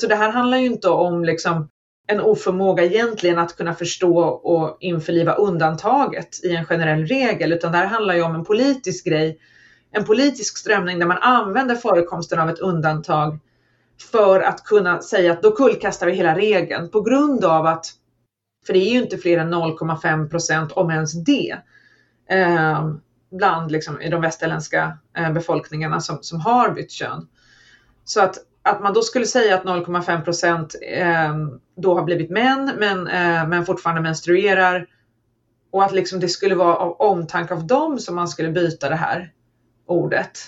[0.00, 1.68] Så det här handlar ju inte om liksom
[2.06, 7.78] en oförmåga egentligen att kunna förstå och införliva undantaget i en generell regel, utan det
[7.78, 9.38] här handlar ju om en politisk grej,
[9.96, 13.38] en politisk strömning där man använder förekomsten av ett undantag
[14.12, 17.86] för att kunna säga att då kullkastar vi hela regeln på grund av att,
[18.66, 21.56] för det är ju inte fler än 0,5 procent om ens det,
[22.30, 22.90] eh,
[23.30, 27.28] bland liksom, i de västerländska eh, befolkningarna som, som har bytt kön.
[28.04, 31.34] Så att att man då skulle säga att 0,5 procent eh,
[31.76, 34.86] då har blivit män men, eh, men fortfarande menstruerar
[35.70, 38.96] och att liksom det skulle vara av omtanke av dem som man skulle byta det
[38.96, 39.32] här
[39.86, 40.38] ordet.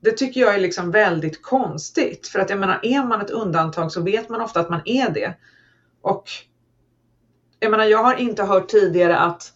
[0.00, 3.92] Det tycker jag är liksom väldigt konstigt för att jag menar är man ett undantag
[3.92, 5.34] så vet man ofta att man är det.
[6.02, 6.24] Och
[7.58, 9.52] jag menar jag har inte hört tidigare att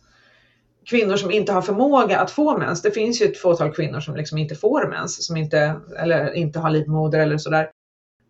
[0.87, 2.83] kvinnor som inte har förmåga att få mens.
[2.83, 6.59] Det finns ju ett fåtal kvinnor som liksom inte får mens, som inte, eller inte
[6.59, 7.71] har livmoder eller sådär.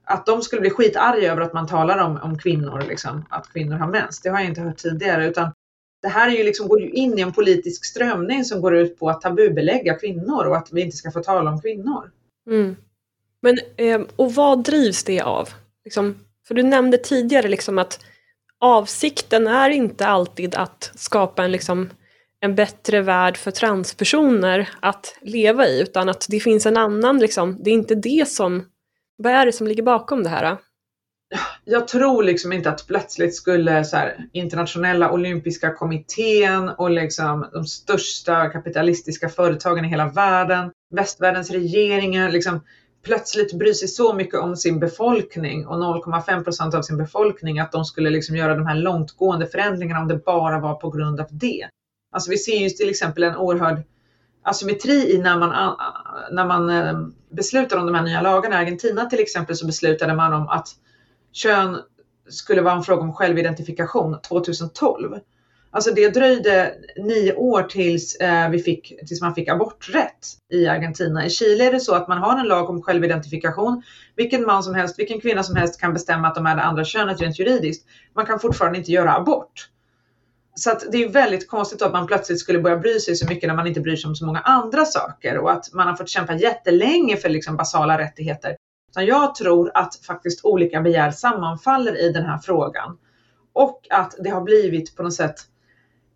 [0.04, 3.76] Att de skulle bli skitarga över att man talar om, om kvinnor, liksom, att kvinnor
[3.76, 4.20] har mens.
[4.20, 5.26] Det har jag inte hört tidigare.
[5.26, 5.52] Utan
[6.04, 8.98] det här är ju liksom, går ju in i en politisk strömning som går ut
[8.98, 12.10] på att tabubelägga kvinnor och att vi inte ska få tala om kvinnor.
[12.46, 12.76] Mm.
[13.40, 15.48] Men, eh, och vad drivs det av?
[15.84, 16.14] Liksom,
[16.46, 18.04] för du nämnde tidigare liksom att
[18.58, 21.90] avsikten är inte alltid att skapa en liksom
[22.40, 27.58] en bättre värld för transpersoner att leva i utan att det finns en annan, liksom,
[27.62, 28.64] det är inte det som,
[29.16, 30.56] vad är det som ligger bakom det här?
[31.64, 37.64] Jag tror liksom inte att plötsligt skulle så här, internationella olympiska kommittén och liksom de
[37.64, 42.60] största kapitalistiska företagen i hela världen, västvärldens regeringar, liksom
[43.04, 47.72] plötsligt bry sig så mycket om sin befolkning och 0,5 procent av sin befolkning att
[47.72, 51.26] de skulle liksom göra de här långtgående förändringarna om det bara var på grund av
[51.30, 51.68] det.
[52.12, 53.82] Alltså vi ser ju till exempel en oerhörd
[54.42, 55.76] asymmetri i när man,
[56.30, 56.98] när man eh,
[57.30, 58.54] beslutar om de här nya lagarna.
[58.54, 60.68] I Argentina till exempel så beslutade man om att
[61.34, 61.78] kön
[62.28, 65.18] skulle vara en fråga om självidentifikation 2012.
[65.70, 71.26] Alltså det dröjde nio år tills, eh, vi fick, tills man fick aborträtt i Argentina.
[71.26, 73.82] I Chile är det så att man har en lag om självidentifikation.
[74.16, 76.84] Vilken man som helst, vilken kvinna som helst kan bestämma att de är det andra
[76.84, 77.86] könet rent juridiskt.
[78.14, 79.68] Man kan fortfarande inte göra abort.
[80.54, 83.48] Så att det är väldigt konstigt att man plötsligt skulle börja bry sig så mycket
[83.48, 86.08] när man inte bryr sig om så många andra saker och att man har fått
[86.08, 88.56] kämpa jättelänge för liksom basala rättigheter.
[88.94, 92.98] Så jag tror att faktiskt olika begär sammanfaller i den här frågan
[93.52, 95.34] och att det har blivit på något sätt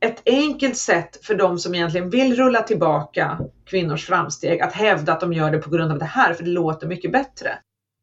[0.00, 5.20] ett enkelt sätt för de som egentligen vill rulla tillbaka kvinnors framsteg att hävda att
[5.20, 7.58] de gör det på grund av det här, för det låter mycket bättre.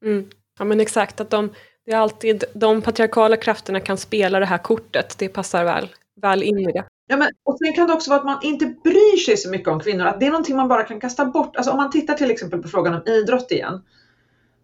[0.05, 0.29] Mm.
[0.59, 1.49] Ja men exakt, att de,
[1.85, 5.89] det är alltid de patriarkala krafterna kan spela det här kortet, det passar väl
[6.21, 6.85] väl in i det.
[7.07, 9.67] Ja, men, och sen kan det också vara att man inte bryr sig så mycket
[9.67, 11.55] om kvinnor, att det är någonting man bara kan kasta bort.
[11.55, 13.81] Alltså om man tittar till exempel på frågan om idrott igen,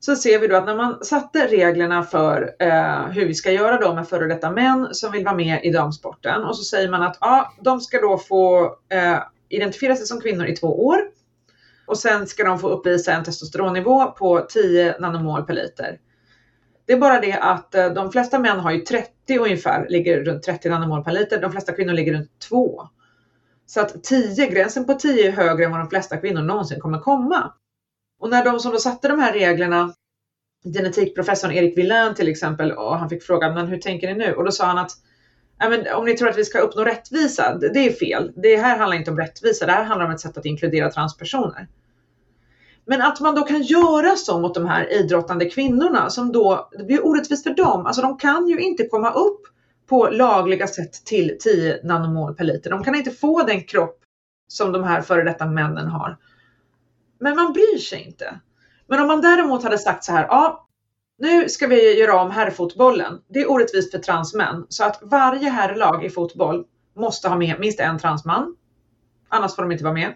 [0.06, 3.80] så ser vi då att när man satte reglerna för eh, hur vi ska göra
[3.80, 7.02] då med före detta män som vill vara med i damsporten och så säger man
[7.02, 9.18] att ja, de ska då få eh,
[9.50, 10.98] identifiera sig som kvinnor i två år
[11.86, 16.00] och sen ska de få uppvisa en testosteronnivå på 10 nanomol per liter.
[16.86, 20.44] Det är bara det att eh, de flesta män har ju 30 ungefär, ligger runt
[20.44, 21.42] 30 nanomol per liter.
[21.42, 22.90] De flesta kvinnor ligger runt 2.
[23.66, 27.00] Så att 10, gränsen på 10 är högre än vad de flesta kvinnor någonsin kommer
[27.00, 27.54] komma.
[28.22, 29.94] Och när de som då satte de här reglerna
[30.74, 34.34] genetikprofessorn Erik Villain till exempel och han fick frågan, men hur tänker ni nu?
[34.34, 34.92] Och då sa han att
[35.70, 38.32] men, om ni tror att vi ska uppnå rättvisa, det är fel.
[38.36, 41.68] Det här handlar inte om rättvisa, det här handlar om ett sätt att inkludera transpersoner.
[42.86, 46.84] Men att man då kan göra så mot de här idrottande kvinnorna som då, det
[46.84, 47.86] blir orättvist för dem.
[47.86, 49.42] Alltså de kan ju inte komma upp
[49.90, 52.70] på lagliga sätt till 10 nanomol per liter.
[52.70, 54.00] De kan inte få den kropp
[54.48, 56.18] som de här före detta männen har.
[57.22, 58.40] Men man bryr sig inte.
[58.88, 60.68] Men om man däremot hade sagt så här, ja,
[61.18, 63.22] nu ska vi göra om herrfotbollen.
[63.28, 67.80] Det är orättvist för transmän så att varje herrlag i fotboll måste ha med minst
[67.80, 68.56] en transman.
[69.30, 70.16] Annars får de inte vara med.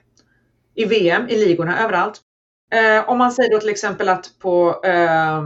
[0.75, 2.21] I VM, i ligorna, överallt.
[2.71, 5.43] Eh, om man säger då till exempel att på eh,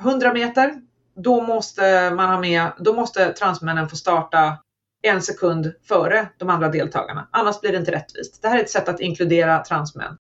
[0.00, 0.74] 100 meter,
[1.16, 4.58] då måste man ha med, då måste transmännen få starta
[5.02, 7.28] en sekund före de andra deltagarna.
[7.30, 8.42] Annars blir det inte rättvist.
[8.42, 10.16] Det här är ett sätt att inkludera transmän.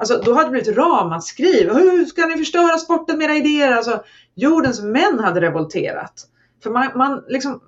[0.00, 1.68] Alltså, då hade det blivit ramaskri.
[1.72, 3.72] Hur ska ni förstöra sporten med era idéer?
[3.72, 6.26] Alltså, jordens män hade revolterat.
[6.62, 7.60] För man, man, liksom,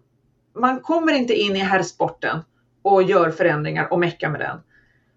[0.59, 2.39] man kommer inte in i herrsporten
[2.83, 4.59] och gör förändringar och meckar med den.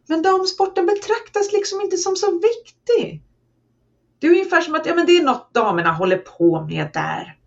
[0.08, 3.22] Men damsporten betraktas liksom inte som så viktig.
[4.20, 7.38] Det är ungefär som att ja, men det är något damerna håller på med där.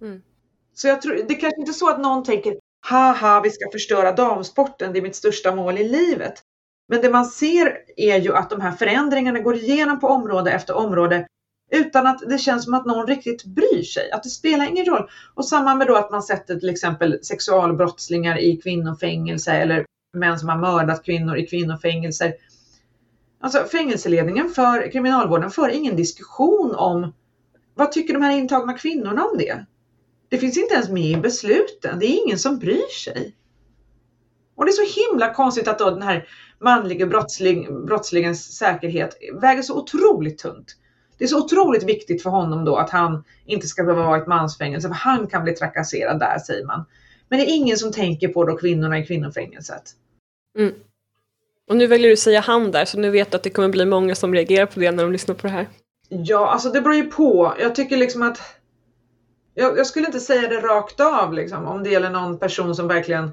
[0.00, 0.22] Mm.
[0.74, 3.70] Så jag tror, det är kanske inte är så att någon tänker haha, vi ska
[3.72, 6.44] förstöra damsporten, det är mitt största mål i livet.
[6.90, 10.76] Men det man ser är ju att de här förändringarna går igenom på område efter
[10.76, 11.26] område
[11.70, 14.10] utan att det känns som att någon riktigt bryr sig.
[14.10, 15.08] Att det spelar ingen roll.
[15.34, 19.84] Och samma med då att man sätter till exempel sexualbrottslingar i kvinnofängelse eller
[20.16, 22.34] män som har mördat kvinnor i kvinnofängelser.
[23.40, 27.12] Alltså fängelseledningen för kriminalvården för ingen diskussion om
[27.74, 29.64] vad tycker de här intagna kvinnorna om det?
[30.28, 31.98] Det finns inte ens med i besluten.
[31.98, 33.36] Det är ingen som bryr sig.
[34.56, 36.26] Och det är så himla konstigt att då den här
[36.60, 40.76] manliga brottsling, brottslingens säkerhet väger så otroligt tungt.
[41.18, 44.20] Det är så otroligt viktigt för honom då att han inte ska behöva vara i
[44.20, 46.84] ett mansfängelse för han kan bli trakasserad där säger man.
[47.28, 49.82] Men det är ingen som tänker på då kvinnorna i kvinnofängelset.
[50.58, 50.74] Mm.
[51.68, 53.86] Och nu väljer du säga han där så nu vet du att det kommer bli
[53.86, 55.68] många som reagerar på det när de lyssnar på det här.
[56.08, 57.54] Ja, alltså det beror ju på.
[57.60, 58.38] Jag tycker liksom att
[59.54, 62.88] jag, jag skulle inte säga det rakt av liksom, om det gäller någon person som
[62.88, 63.30] verkligen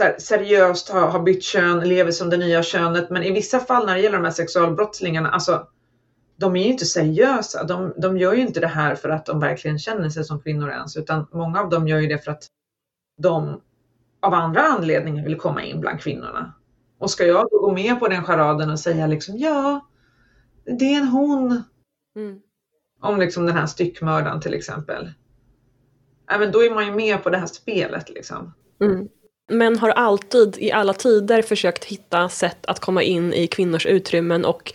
[0.00, 3.10] här, seriöst har, har bytt kön, lever som det nya könet.
[3.10, 5.66] Men i vissa fall när det gäller de här sexualbrottslingarna, alltså
[6.36, 7.64] de är ju inte seriösa.
[7.64, 10.70] De, de gör ju inte det här för att de verkligen känner sig som kvinnor
[10.70, 12.46] ens, utan många av dem gör ju det för att
[13.18, 13.60] de
[14.20, 16.54] av andra anledningar vill komma in bland kvinnorna.
[16.98, 19.88] Och ska jag gå med på den charaden och säga liksom ja,
[20.64, 21.62] det är en hon.
[22.16, 22.40] Mm.
[23.00, 25.12] Om liksom den här styckmördaren till exempel.
[26.30, 28.54] Även då är man ju med på det här spelet liksom.
[28.80, 29.08] Mm.
[29.48, 34.44] Män har alltid i alla tider försökt hitta sätt att komma in i kvinnors utrymmen
[34.44, 34.72] och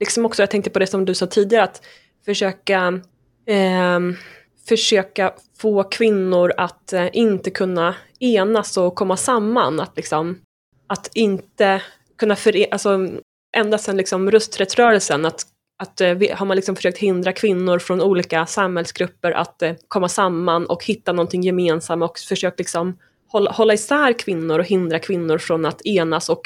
[0.00, 1.82] liksom också, jag tänkte på det som du sa tidigare, att
[2.24, 3.00] försöka
[3.46, 4.00] eh,
[4.68, 9.80] försöka få kvinnor att eh, inte kunna enas och komma samman.
[9.80, 10.38] Att, liksom,
[10.86, 11.82] att inte
[12.18, 13.08] kunna förena, alltså
[13.56, 15.46] ända sedan liksom rösträttsrörelsen, att,
[15.82, 20.66] att eh, har man liksom försökt hindra kvinnor från olika samhällsgrupper att eh, komma samman
[20.66, 22.98] och hitta någonting gemensamt och försökt liksom
[23.32, 26.42] hålla, hålla isär kvinnor och hindra kvinnor från att enas och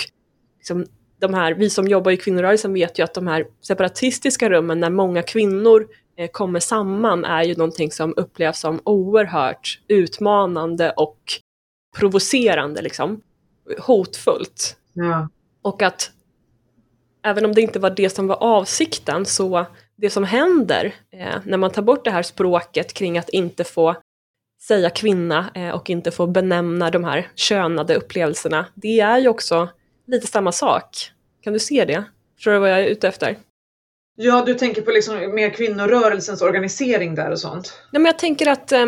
[0.59, 0.87] liksom,
[1.21, 4.91] de här, vi som jobbar i kvinnorörelsen vet ju att de här separatistiska rummen när
[4.91, 11.19] många kvinnor eh, kommer samman är ju någonting som upplevs som oerhört utmanande och
[11.97, 13.21] provocerande, liksom.
[13.79, 14.77] hotfullt.
[14.93, 15.29] Ja.
[15.63, 16.11] Och att
[17.23, 19.67] även om det inte var det som var avsikten så
[19.97, 23.97] det som händer eh, när man tar bort det här språket kring att inte få
[24.67, 29.69] säga kvinna eh, och inte få benämna de här könade upplevelserna, det är ju också
[30.07, 31.11] lite samma sak.
[31.43, 32.05] Kan du se det?
[32.37, 33.37] Förstår du vad jag är ute efter?
[34.17, 37.79] Ja, du tänker på liksom mer kvinnorörelsens organisering där och sånt?
[37.93, 38.87] Ja, men jag tänker att eh,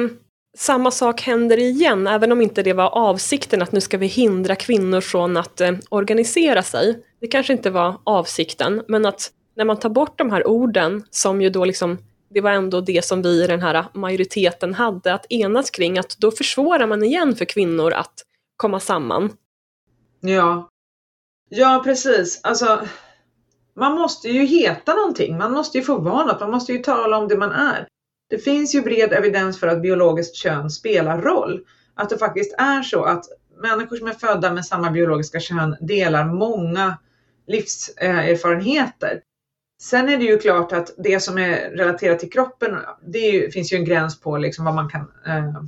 [0.56, 4.56] samma sak händer igen, även om inte det var avsikten att nu ska vi hindra
[4.56, 7.02] kvinnor från att eh, organisera sig.
[7.20, 11.42] Det kanske inte var avsikten, men att när man tar bort de här orden som
[11.42, 15.26] ju då liksom det var ändå det som vi i den här majoriteten hade att
[15.32, 18.22] enas kring, att då försvårar man igen för kvinnor att
[18.56, 19.32] komma samman.
[20.20, 20.68] Ja,
[21.48, 22.40] ja precis.
[22.42, 22.80] Alltså,
[23.76, 27.18] man måste ju heta någonting, man måste ju få vara något, man måste ju tala
[27.18, 27.88] om det man är.
[28.30, 31.64] Det finns ju bred evidens för att biologiskt kön spelar roll.
[31.94, 33.24] Att det faktiskt är så att
[33.62, 36.98] människor som är födda med samma biologiska kön delar många
[37.46, 39.20] livserfarenheter.
[39.82, 43.72] Sen är det ju klart att det som är relaterat till kroppen, det ju, finns
[43.72, 45.62] ju en gräns på liksom vad man kan eh,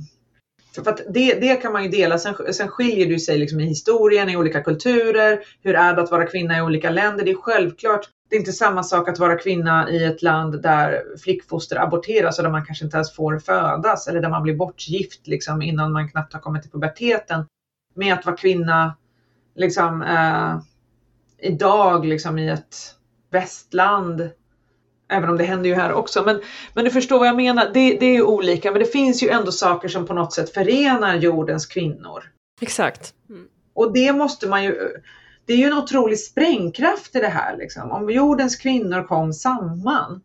[0.75, 2.17] för att det, det kan man ju dela.
[2.17, 5.39] Sen, sen skiljer det sig liksom i historien, i olika kulturer.
[5.61, 7.25] Hur är det att vara kvinna i olika länder?
[7.25, 11.03] Det är självklart det är inte samma sak att vara kvinna i ett land där
[11.23, 15.27] flickfoster aborteras och där man kanske inte ens får födas eller där man blir bortgift
[15.27, 17.45] liksom, innan man knappt har kommit till puberteten.
[17.95, 18.97] Med att vara kvinna
[19.55, 20.59] liksom, eh,
[21.37, 22.75] idag liksom, i ett
[23.31, 24.29] västland.
[25.11, 26.23] Även om det händer ju här också.
[26.23, 26.41] Men,
[26.73, 27.65] men du förstår vad jag menar.
[27.73, 30.53] Det, det är ju olika men det finns ju ändå saker som på något sätt
[30.53, 32.23] förenar jordens kvinnor.
[32.61, 33.13] Exakt.
[33.29, 33.47] Mm.
[33.73, 34.89] Och det måste man ju
[35.49, 37.57] det är ju en otrolig sprängkraft i det här.
[37.57, 37.91] Liksom.
[37.91, 40.21] Om jordens kvinnor kom samman.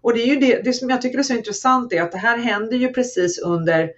[0.00, 2.18] Och det är ju det, det som jag tycker är så intressant är att det
[2.18, 3.90] här händer ju precis under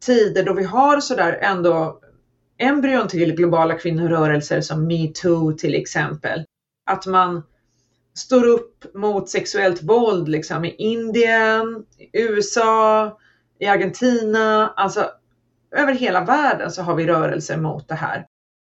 [0.00, 2.00] tider då vi har sådär ändå
[2.58, 6.44] embryon till globala kvinnorörelser som metoo till exempel.
[6.90, 7.42] Att man
[8.18, 13.18] står upp mot sexuellt våld liksom i Indien, i USA,
[13.58, 15.10] i Argentina, alltså
[15.76, 18.26] över hela världen så har vi rörelser mot det här.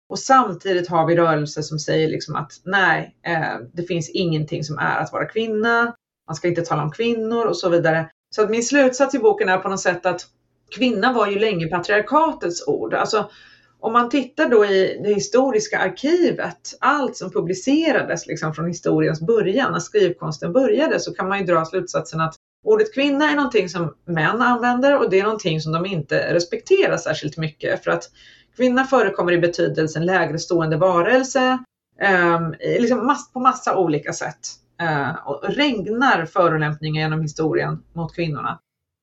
[0.09, 4.79] Och samtidigt har vi rörelser som säger liksom att nej, eh, det finns ingenting som
[4.79, 5.95] är att vara kvinna.
[6.27, 8.11] Man ska inte tala om kvinnor och så vidare.
[8.35, 10.27] Så att min slutsats i boken är på något sätt att
[10.71, 12.95] kvinna var ju länge patriarkatets ord.
[12.95, 13.31] Alltså,
[13.81, 19.73] om man tittar då i det historiska arkivet, allt som publicerades liksom från historiens början,
[19.73, 23.95] när skrivkonsten började, så kan man ju dra slutsatsen att ordet kvinna är någonting som
[24.07, 27.85] män använder och det är någonting som de inte respekterar särskilt mycket.
[27.85, 28.11] För att
[28.57, 31.59] Kvinna förekommer i betydelsen lägre stående varelse,
[32.01, 34.39] eh, liksom mass, på massa olika sätt.
[34.81, 38.59] Eh, och regnar förolämpningar genom historien mot kvinnorna.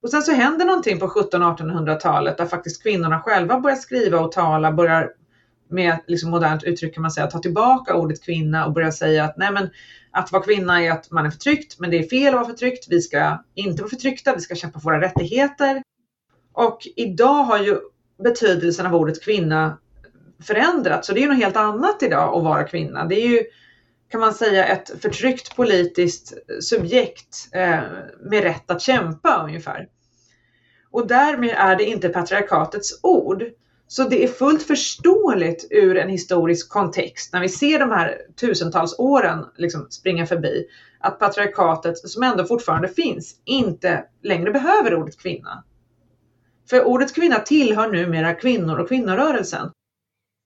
[0.07, 4.71] Och sen så händer någonting på 1700-1800-talet där faktiskt kvinnorna själva börjar skriva och tala,
[4.71, 5.11] börjar
[5.69, 9.37] med liksom modernt uttryck kan man säga, ta tillbaka ordet kvinna och börja säga att
[9.37, 9.69] nej men
[10.11, 12.87] att vara kvinna är att man är förtryckt, men det är fel att vara förtryckt.
[12.89, 15.83] Vi ska inte vara förtryckta, vi ska kämpa för våra rättigheter.
[16.53, 17.77] Och idag har ju
[18.23, 19.77] betydelsen av ordet kvinna
[20.43, 21.07] förändrats.
[21.07, 23.05] Så det är något helt annat idag att vara kvinna.
[23.05, 23.43] Det är ju
[24.11, 27.79] kan man säga ett förtryckt politiskt subjekt eh,
[28.21, 29.87] med rätt att kämpa ungefär.
[30.97, 33.43] Och därmed är det inte patriarkatets ord.
[33.87, 38.99] Så det är fullt förståeligt ur en historisk kontext när vi ser de här tusentals
[38.99, 40.67] åren liksom springa förbi
[40.99, 45.63] att patriarkatet, som ändå fortfarande finns, inte längre behöver ordet kvinna.
[46.69, 49.71] För ordet kvinna tillhör numera kvinnor och kvinnorörelsen.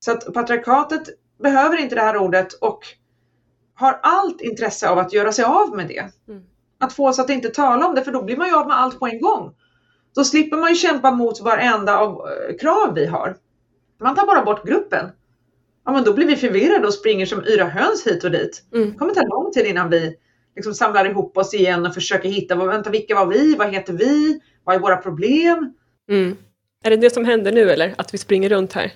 [0.06, 1.04] Så att patriarkatet
[1.44, 2.80] behöver inte det här ordet och
[3.74, 6.12] har allt intresse av att göra sig av med det.
[6.28, 6.44] Mm.
[6.80, 8.80] Att få oss att inte tala om det, för då blir man ju av med
[8.80, 9.56] allt på en gång.
[10.16, 13.36] Då slipper man ju kämpa mot varenda av eh, krav vi har.
[14.02, 15.10] Man tar bara bort gruppen.
[15.86, 18.64] Ja, men då blir vi förvirrade och springer som yra höns hit och dit.
[18.74, 18.92] Mm.
[18.92, 20.16] Det kommer ta lång tid innan vi
[20.56, 23.56] liksom samlar ihop oss igen och försöker hitta, vänta, vilka var vi?
[23.56, 24.40] Vad heter vi?
[24.64, 25.74] Vad är våra problem?
[26.10, 26.38] Mm.
[26.84, 27.94] Är det det som händer nu eller?
[27.98, 28.92] Att vi springer runt här?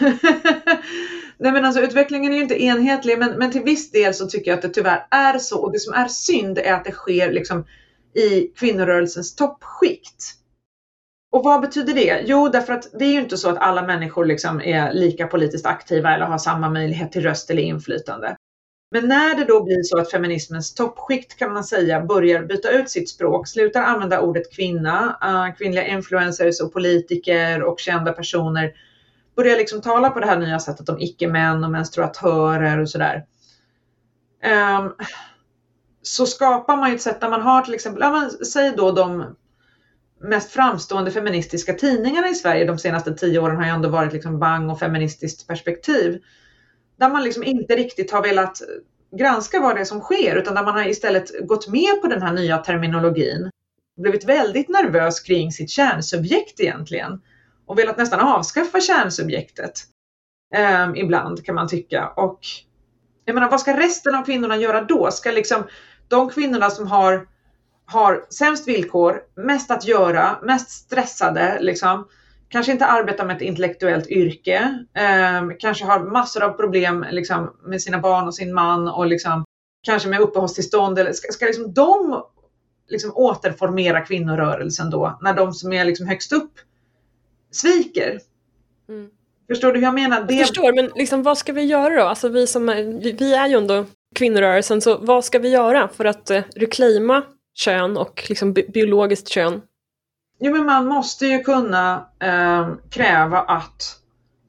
[1.38, 4.50] Nej men alltså utvecklingen är ju inte enhetlig men, men till viss del så tycker
[4.50, 7.32] jag att det tyvärr är så och det som är synd är att det sker
[7.32, 7.64] liksom
[8.14, 10.35] i kvinnorörelsens toppskikt.
[11.36, 12.22] Och vad betyder det?
[12.26, 15.66] Jo, därför att det är ju inte så att alla människor liksom är lika politiskt
[15.66, 18.36] aktiva eller har samma möjlighet till röst eller inflytande.
[18.90, 22.90] Men när det då blir så att feminismens toppskikt kan man säga börjar byta ut
[22.90, 28.72] sitt språk, slutar använda ordet kvinna, ah, kvinnliga influencers och politiker och kända personer
[29.36, 33.24] börjar liksom tala på det här nya sättet om icke-män och menstruatörer och sådär.
[34.80, 34.94] Um,
[36.02, 38.92] så skapar man ju ett sätt där man har till exempel, ja, men, säg då
[38.92, 39.36] de
[40.20, 44.38] mest framstående feministiska tidningarna i Sverige de senaste tio åren har ju ändå varit liksom
[44.38, 46.22] Bang och Feministiskt perspektiv
[46.98, 48.62] där man liksom inte riktigt har velat
[49.18, 52.22] granska vad det är som sker utan där man har istället gått med på den
[52.22, 53.50] här nya terminologin.
[54.00, 57.20] Blivit väldigt nervös kring sitt kärnsubjekt egentligen
[57.66, 59.72] och velat nästan avskaffa kärnsubjektet.
[60.84, 62.08] Um, ibland kan man tycka.
[62.08, 62.40] Och
[63.24, 65.10] jag menar, vad ska resten av kvinnorna göra då?
[65.10, 65.62] Ska liksom
[66.08, 67.28] de kvinnorna som har,
[67.86, 72.06] har sämst villkor, mest att göra, mest stressade, liksom,
[72.48, 77.82] kanske inte arbetar med ett intellektuellt yrke, eh, kanske har massor av problem liksom, med
[77.82, 79.44] sina barn och sin man och liksom,
[79.82, 80.98] kanske med uppehållstillstånd.
[80.98, 82.22] Eller, ska, ska liksom de
[82.88, 86.52] liksom, återformera kvinnorörelsen då, när de som är liksom, högst upp
[87.50, 88.20] sviker?
[88.88, 89.10] Mm.
[89.48, 90.24] Förstår du hur jag menar?
[90.24, 90.34] Det...
[90.34, 92.02] Jag förstår, men liksom, vad ska vi göra då?
[92.02, 92.82] Alltså, vi, som är,
[93.18, 93.84] vi, är ju ändå
[94.14, 97.22] kvinnorörelsen, så vad ska vi göra för att eh, reclaima
[97.56, 99.60] kön och liksom, bi biologiskt kön
[100.38, 103.98] Jo, men man måste ju kunna eh, kräva att,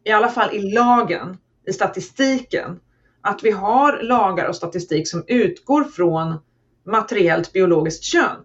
[0.04, 1.38] i alla fall i lagen,
[1.68, 2.80] i statistiken,
[3.22, 6.40] att vi har lagar och statistik som utgår från
[6.86, 8.36] materiellt biologiskt kön.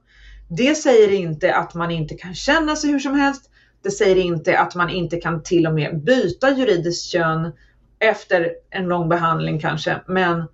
[0.48, 3.50] Det säger inte att man inte kan känna sig hur som helst.
[3.82, 7.52] Det säger inte att man inte kan till och med byta juridiskt kön
[7.98, 10.00] efter en lång behandling kanske.
[10.06, 10.44] Men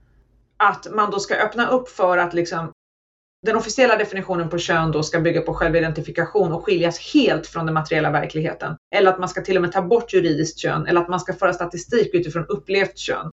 [0.56, 2.72] att man då ska öppna upp för att liksom
[3.46, 7.74] den officiella definitionen på kön då ska bygga på självidentifikation och skiljas helt från den
[7.74, 8.76] materiella verkligheten.
[8.94, 11.32] Eller att man ska till och med ta bort juridiskt kön eller att man ska
[11.32, 13.30] föra statistik utifrån upplevt kön.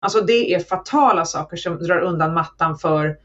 [0.00, 3.16] Alltså det är fatala saker som drar undan mattan för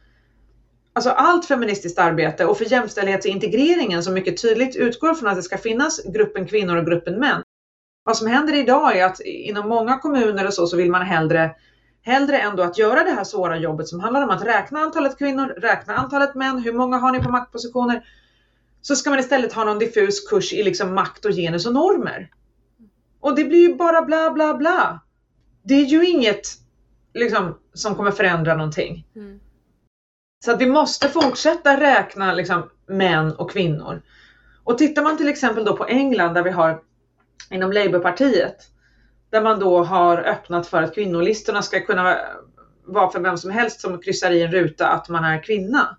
[0.93, 5.57] alltså allt feministiskt arbete och för jämställdhetsintegreringen som mycket tydligt utgår från att det ska
[5.57, 7.43] finnas gruppen kvinnor och gruppen män.
[8.03, 11.55] Vad som händer idag är att inom många kommuner och så, så vill man hellre
[12.03, 15.47] hellre ändå att göra det här svåra jobbet som handlar om att räkna antalet kvinnor,
[15.47, 18.05] räkna antalet män, hur många har ni på maktpositioner?
[18.81, 22.29] Så ska man istället ha någon diffus kurs i liksom makt och genus och normer.
[23.19, 24.99] Och det blir ju bara bla bla bla.
[25.63, 26.47] Det är ju inget
[27.13, 29.07] liksom, som kommer förändra någonting.
[29.15, 29.39] Mm.
[30.45, 34.01] Så att vi måste fortsätta räkna liksom, män och kvinnor.
[34.63, 36.81] Och tittar man till exempel då på England där vi har
[37.49, 38.72] inom Labourpartiet
[39.33, 42.17] där man då har öppnat för att kvinnolistorna ska kunna
[42.85, 45.97] vara för vem som helst som kryssar i en ruta att man är kvinna.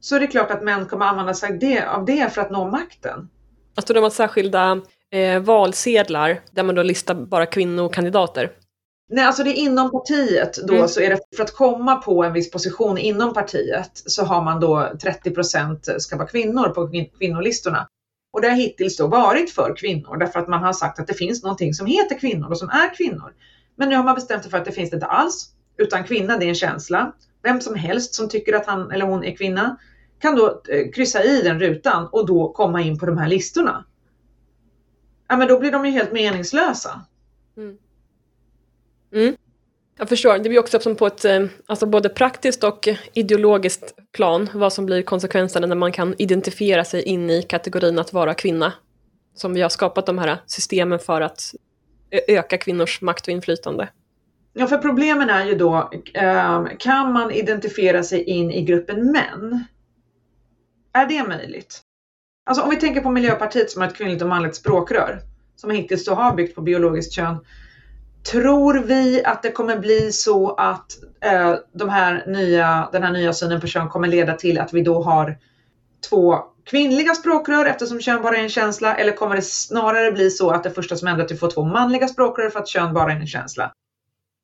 [0.00, 3.28] Så är det klart att män kommer använda sig av det för att nå makten.
[3.76, 4.80] Alltså de har särskilda
[5.12, 8.50] eh, valsedlar där man då listar bara kvinnokandidater?
[9.08, 10.88] Nej, alltså det är inom partiet då mm.
[10.88, 14.60] så är det för att komma på en viss position inom partiet så har man
[14.60, 14.88] då
[15.24, 17.88] 30% ska vara kvinnor på kvinnolistorna.
[18.36, 21.14] Och det har hittills då varit för kvinnor därför att man har sagt att det
[21.14, 23.34] finns någonting som heter kvinnor och som är kvinnor.
[23.76, 26.36] Men nu har man bestämt sig för att det finns det inte alls, utan kvinna
[26.36, 27.12] det är en känsla.
[27.42, 29.76] Vem som helst som tycker att han eller hon är kvinna
[30.18, 33.84] kan då eh, kryssa i den rutan och då komma in på de här listorna.
[35.28, 37.00] Ja, men då blir de ju helt meningslösa.
[37.56, 37.76] Mm.
[39.12, 39.36] Mm.
[39.98, 44.48] Jag förstår, det blir också som på ett eh, alltså både praktiskt och ideologiskt plan
[44.54, 48.72] vad som blir konsekvenserna när man kan identifiera sig in i kategorin att vara kvinna.
[49.34, 51.54] Som vi har skapat de här systemen för att
[52.28, 53.88] öka kvinnors makt och inflytande.
[54.52, 59.64] Ja, för problemen är ju då, ehm, kan man identifiera sig in i gruppen män?
[60.92, 61.80] Är det möjligt?
[62.46, 65.20] Alltså om vi tänker på Miljöpartiet som har ett kvinnligt och manligt språkrör,
[65.56, 67.36] som hittills då har byggt på biologiskt kön,
[68.30, 73.32] Tror vi att det kommer bli så att eh, de här nya, den här nya
[73.32, 75.38] synen på kön kommer leda till att vi då har
[76.08, 80.50] två kvinnliga språkrör eftersom kön bara är en känsla eller kommer det snarare bli så
[80.50, 82.94] att det första som händer är att vi får två manliga språkrör för att kön
[82.94, 83.72] bara är en känsla?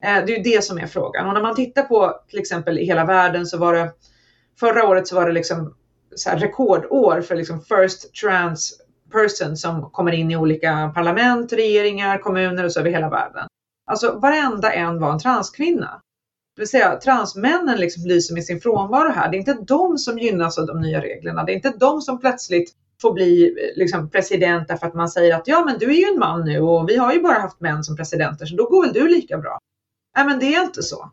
[0.04, 2.78] Eh, det är ju det som är frågan och när man tittar på till exempel
[2.78, 3.92] i hela världen så var det
[4.60, 5.74] förra året så var det liksom
[6.14, 8.80] så rekordår för liksom first trans
[9.12, 13.46] person som kommer in i olika parlament, regeringar, kommuner och så över hela världen.
[13.92, 16.00] Alltså varenda en var en transkvinna.
[16.56, 19.30] Det vill säga transmännen liksom lyser med sin frånvaro här.
[19.30, 21.44] Det är inte de som gynnas av de nya reglerna.
[21.44, 22.72] Det är inte de som plötsligt
[23.02, 26.18] får bli liksom, president därför att man säger att ja men du är ju en
[26.18, 28.92] man nu och vi har ju bara haft män som presidenter så då går väl
[28.92, 29.58] du lika bra.
[30.16, 31.10] Nej men det är inte så.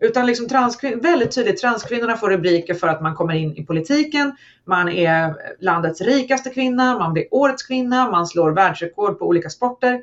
[0.00, 4.36] Utan liksom transkvin- väldigt tydligt, transkvinnorna får rubriker för att man kommer in i politiken,
[4.64, 10.02] man är landets rikaste kvinna, man blir årets kvinna, man slår världsrekord på olika sporter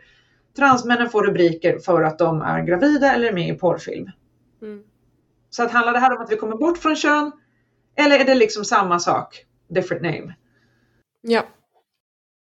[0.57, 4.11] transmännen får rubriker för att de är gravida eller med i porrfilm.
[4.61, 4.83] Mm.
[5.49, 7.31] Så att handlar det här om att vi kommer bort från kön
[7.95, 10.35] eller är det liksom samma sak, different name?
[11.21, 11.45] Ja.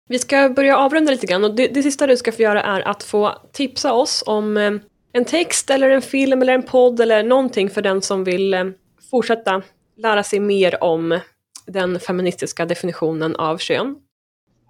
[0.07, 2.87] Vi ska börja avrunda lite grann och det, det sista du ska få göra är
[2.87, 4.71] att få tipsa oss om eh,
[5.11, 8.65] en text eller en film eller en podd eller någonting för den som vill eh,
[9.11, 9.61] fortsätta
[9.95, 11.19] lära sig mer om
[11.65, 13.95] den feministiska definitionen av kön.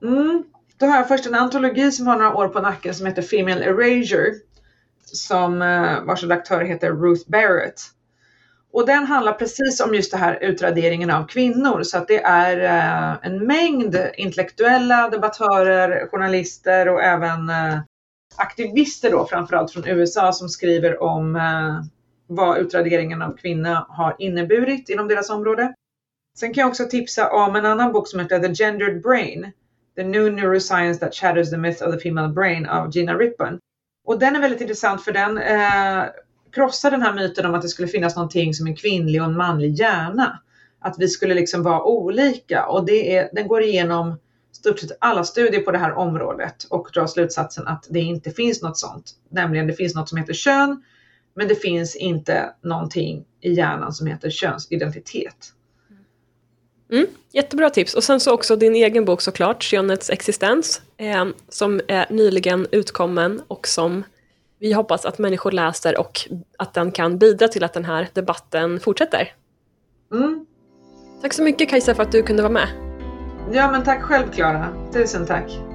[0.01, 0.43] Mm.
[0.79, 3.63] Då har jag först en antologi som har några år på nacken som heter Female
[3.63, 4.33] Erasure.
[5.05, 7.81] Som eh, vars redaktör heter Ruth Barrett.
[8.71, 12.57] Och den handlar precis om just det här utraderingen av kvinnor så att det är
[12.57, 17.79] eh, en mängd intellektuella debattörer, journalister och även eh,
[18.35, 21.39] aktivister då framförallt från USA som skriver om
[22.27, 25.73] vad utraderingen av kvinnor har inneburit inom deras område.
[26.37, 29.51] Sen kan jag också tipsa om en annan bok som heter The Gendered Brain
[29.99, 33.59] The New Neuroscience That Shatters the Myth of the Female Brain av Gina Rippon.
[34.05, 36.03] Och den är väldigt intressant för den eh,
[36.51, 39.37] krossar den här myten om att det skulle finnas någonting som en kvinnlig och en
[39.37, 40.39] manlig hjärna.
[40.79, 44.19] Att vi skulle liksom vara olika och det är, den går igenom
[44.51, 48.61] stort sett alla studier på det här området och drar slutsatsen att det inte finns
[48.61, 49.11] något sånt.
[49.29, 50.83] Nämligen det finns något som heter kön,
[51.35, 55.53] men det finns inte någonting i hjärnan som heter könsidentitet.
[56.91, 57.93] Mm, jättebra tips.
[57.93, 63.41] Och sen så också din egen bok såklart, Könets existens, eh, som är nyligen utkommen
[63.47, 64.03] och som
[64.59, 66.19] vi hoppas att människor läser och
[66.57, 69.33] att den kan bidra till att den här debatten fortsätter.
[70.13, 70.45] Mm.
[71.21, 72.67] Tack så mycket Kajsa för att du kunde vara med.
[73.51, 74.67] Ja men tack själv Klara.
[74.93, 75.68] Tusen tack.